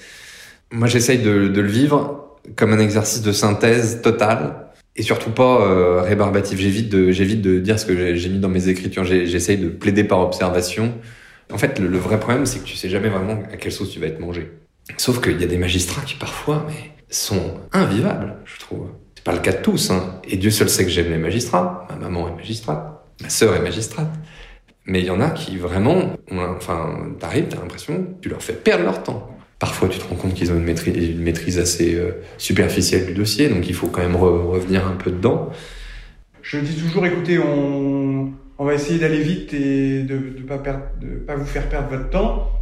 Moi, 0.71 0.89
j'essaye 0.89 1.19
de, 1.19 1.31
le 1.31 1.63
vivre 1.63 2.39
comme 2.57 2.73
un 2.73 2.79
exercice 2.79 3.23
de 3.23 3.33
synthèse 3.33 4.03
totale 4.03 4.67
et 4.97 5.03
surtout 5.03 5.31
pas 5.31 5.63
euh, 5.63 6.03
rébarbatif. 6.03 6.59
J'évite 6.59 6.91
de, 6.91 7.11
j'évite 7.13 7.41
de 7.41 7.59
dire 7.59 7.79
ce 7.79 7.87
que 7.87 8.15
j'ai- 8.15 8.29
mis 8.29 8.39
dans 8.39 8.49
mes 8.49 8.69
écritures. 8.69 9.05
J'essaye 9.05 9.59
de 9.59 9.69
plaider 9.69 10.05
par 10.05 10.21
observation. 10.21 10.93
En 11.53 11.59
fait, 11.59 11.79
le, 11.79 11.87
le 11.87 11.99
vrai 11.99 12.19
problème, 12.19 12.45
c'est 12.45 12.59
que 12.59 12.65
tu 12.65 12.77
sais 12.77 12.89
jamais 12.89 13.09
vraiment 13.09 13.43
à 13.53 13.57
quelle 13.57 13.73
sauce 13.73 13.91
tu 13.91 14.01
vas 14.01 14.07
être 14.07 14.21
mangé. 14.21 14.51
Sauf 14.97 15.21
qu'il 15.21 15.41
y 15.41 15.45
a 15.45 15.47
des 15.47 15.59
magistrats 15.59 16.03
qui 16.03 16.15
parfois, 16.17 16.67
mais 16.69 16.91
sont 17.11 17.55
invivables, 17.73 18.37
je 18.45 18.59
trouve. 18.59 18.89
C'est 19.19 19.25
pas 19.25 19.33
le 19.33 19.41
cas 19.41 19.51
de 19.53 19.63
tous, 19.63 19.91
hein. 19.91 20.21
Et 20.29 20.37
Dieu 20.37 20.51
seul 20.51 20.69
sait 20.69 20.85
que 20.85 20.91
j'aime 20.91 21.11
les 21.11 21.19
magistrats. 21.19 21.89
Ma 21.91 21.97
maman 21.97 22.29
est 22.29 22.37
magistrate, 22.37 23.03
ma 23.21 23.29
sœur 23.29 23.57
est 23.57 23.61
magistrate. 23.61 24.07
Mais 24.87 25.01
il 25.01 25.07
y 25.07 25.11
en 25.11 25.21
a 25.21 25.31
qui 25.31 25.57
vraiment, 25.57 26.13
enfin, 26.31 26.95
t'arrives, 27.19 27.47
t'as 27.51 27.57
l'impression 27.57 27.97
que 27.97 28.23
tu 28.23 28.29
leur 28.29 28.41
fais 28.43 28.53
perdre 28.53 28.85
leur 28.85 29.03
temps. 29.03 29.29
Parfois, 29.59 29.89
tu 29.89 29.99
te 29.99 30.05
rends 30.09 30.15
compte 30.15 30.35
qu'ils 30.35 30.53
ont 30.53 30.55
une 30.55 30.63
maîtrise, 30.63 30.95
une 31.11 31.19
maîtrise 31.21 31.59
assez 31.59 31.97
euh, 31.97 32.13
superficielle 32.39 33.07
du 33.07 33.13
dossier, 33.13 33.49
donc 33.49 33.69
il 33.69 33.75
faut 33.75 33.89
quand 33.89 34.03
même 34.03 34.15
re- 34.15 34.47
revenir 34.47 34.87
un 34.87 34.93
peu 34.95 35.11
dedans. 35.11 35.51
Je 36.43 36.59
dis 36.61 36.77
toujours, 36.81 37.05
écoutez, 37.05 37.41
on, 37.41 38.31
on 38.57 38.65
va 38.65 38.75
essayer 38.75 39.01
d'aller 39.01 39.21
vite 39.21 39.53
et 39.53 40.05
de 40.05 40.15
ne 40.39 40.43
pas, 40.47 40.59
perdre, 40.59 40.85
de 41.01 41.17
pas 41.19 41.35
vous 41.35 41.45
faire 41.45 41.69
perdre 41.69 41.89
votre 41.91 42.09
temps. 42.11 42.53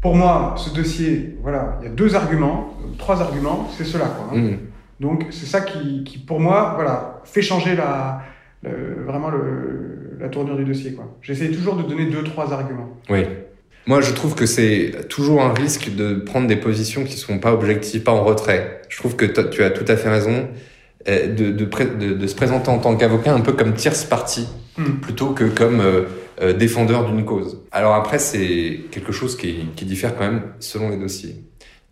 pour 0.00 0.16
moi, 0.16 0.56
ce 0.58 0.74
dossier, 0.74 1.36
voilà, 1.42 1.78
il 1.80 1.84
y 1.88 1.90
a 1.90 1.94
deux 1.94 2.16
arguments, 2.16 2.76
trois 2.98 3.22
arguments, 3.22 3.70
c'est 3.78 3.84
cela, 3.84 4.06
quoi. 4.06 4.36
hein. 4.36 4.36
Mm. 4.40 4.58
Donc 5.02 5.26
c'est 5.30 5.46
ça 5.46 5.60
qui, 5.60 6.04
qui, 6.04 6.18
pour 6.18 6.38
moi, 6.40 6.72
voilà, 6.76 7.20
fait 7.24 7.42
changer 7.42 7.74
la, 7.76 8.22
le- 8.62 9.02
vraiment 9.04 9.30
le, 9.30 10.16
la 10.20 10.28
tournure 10.28 10.56
du 10.56 10.64
dossier. 10.64 10.96
J'essaie 11.22 11.50
toujours 11.50 11.76
de 11.76 11.82
donner 11.82 12.06
deux, 12.06 12.22
trois 12.22 12.52
arguments. 12.52 12.88
Oui. 13.10 13.24
Moi, 13.86 14.00
je 14.00 14.12
trouve 14.12 14.36
que 14.36 14.46
c'est 14.46 14.92
toujours 15.08 15.42
un 15.42 15.52
risque 15.52 15.92
de 15.94 16.14
prendre 16.14 16.46
des 16.46 16.56
positions 16.56 17.02
qui 17.02 17.16
sont 17.18 17.38
pas 17.40 17.52
objectives, 17.52 18.02
pas 18.04 18.12
en 18.12 18.22
retrait. 18.22 18.80
Je 18.88 18.96
trouve 18.98 19.16
que 19.16 19.24
tu 19.26 19.62
as 19.64 19.70
tout 19.70 19.84
à 19.88 19.96
fait 19.96 20.08
raison 20.08 20.48
euh, 21.08 21.26
de, 21.26 21.50
de, 21.50 21.64
pré- 21.64 21.86
de, 21.86 22.12
de 22.14 22.26
se 22.28 22.36
présenter 22.36 22.68
en 22.70 22.78
tant 22.78 22.94
qu'avocat 22.96 23.34
un 23.34 23.40
peu 23.40 23.52
comme 23.52 23.74
tierce 23.74 24.04
partie 24.04 24.48
Hmm. 24.78 25.00
plutôt 25.02 25.34
que 25.34 25.44
comme 25.44 25.80
euh, 25.82 26.04
euh, 26.40 26.54
défendeur 26.54 27.04
d'une 27.04 27.26
cause. 27.26 27.60
Alors 27.72 27.92
après, 27.94 28.18
c'est 28.18 28.80
quelque 28.90 29.12
chose 29.12 29.36
qui, 29.36 29.66
qui 29.76 29.84
diffère 29.84 30.16
quand 30.16 30.24
même 30.24 30.42
selon 30.60 30.88
les 30.88 30.96
dossiers. 30.96 31.36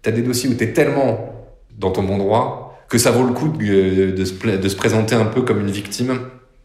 Tu 0.03 0.09
as 0.09 0.13
des 0.13 0.23
dossiers 0.23 0.49
où 0.49 0.55
tu 0.55 0.65
es 0.65 0.73
tellement 0.73 1.35
dans 1.79 1.91
ton 1.91 2.03
bon 2.05 2.17
droit 2.17 2.70
que 2.91 2.99
ça 2.99 3.13
vaut 3.13 3.25
le 3.25 3.33
coup 3.33 3.49
de, 3.49 4.11
de, 4.11 4.25
se, 4.25 4.35
de 4.57 4.69
se 4.69 4.77
présenter 4.77 5.15
un 5.15 5.25
peu 5.25 5.43
comme 5.43 5.61
une 5.61 5.71
victime 5.71 6.19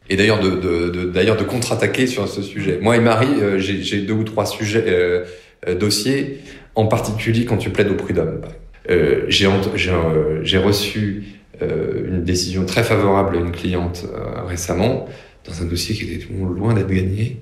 et 0.10 0.18
d'ailleurs 0.18 0.40
de, 0.40 0.50
de, 0.50 0.90
de, 0.90 1.06
de 1.06 1.44
contre-attaquer 1.44 2.08
sur 2.08 2.28
ce 2.28 2.42
sujet. 2.42 2.80
Moi 2.82 2.98
et 2.98 3.00
Marie, 3.00 3.42
euh, 3.42 3.60
j'ai 3.60 4.02
deux 4.02 4.14
ou 4.14 4.24
trois 4.24 4.46
sujets, 4.46 4.84
euh, 4.88 5.24
euh, 5.68 5.76
dossiers, 5.76 6.40
en 6.74 6.88
particulier 6.88 7.46
quand 7.46 7.58
tu 7.58 7.70
plaides 7.70 7.90
au 7.90 7.96
prud'homme. 7.96 8.42
Euh, 8.90 9.26
j'ai 9.30 9.48
j'ai 9.76 9.92
euh, 9.92 10.44
j'ai 10.44 10.58
reçu 10.58 11.24
une 11.62 12.26
décision 12.26 12.66
très 12.66 12.84
favorable 12.84 13.38
à 13.38 13.40
une 13.40 13.54
cliente 13.54 14.06
récemment 14.46 15.08
dans 15.48 15.62
un 15.62 15.66
dossier 15.66 15.96
qui 15.96 16.04
était 16.14 16.28
loin 16.34 16.74
d'être 16.74 16.90
gagné. 16.90 17.38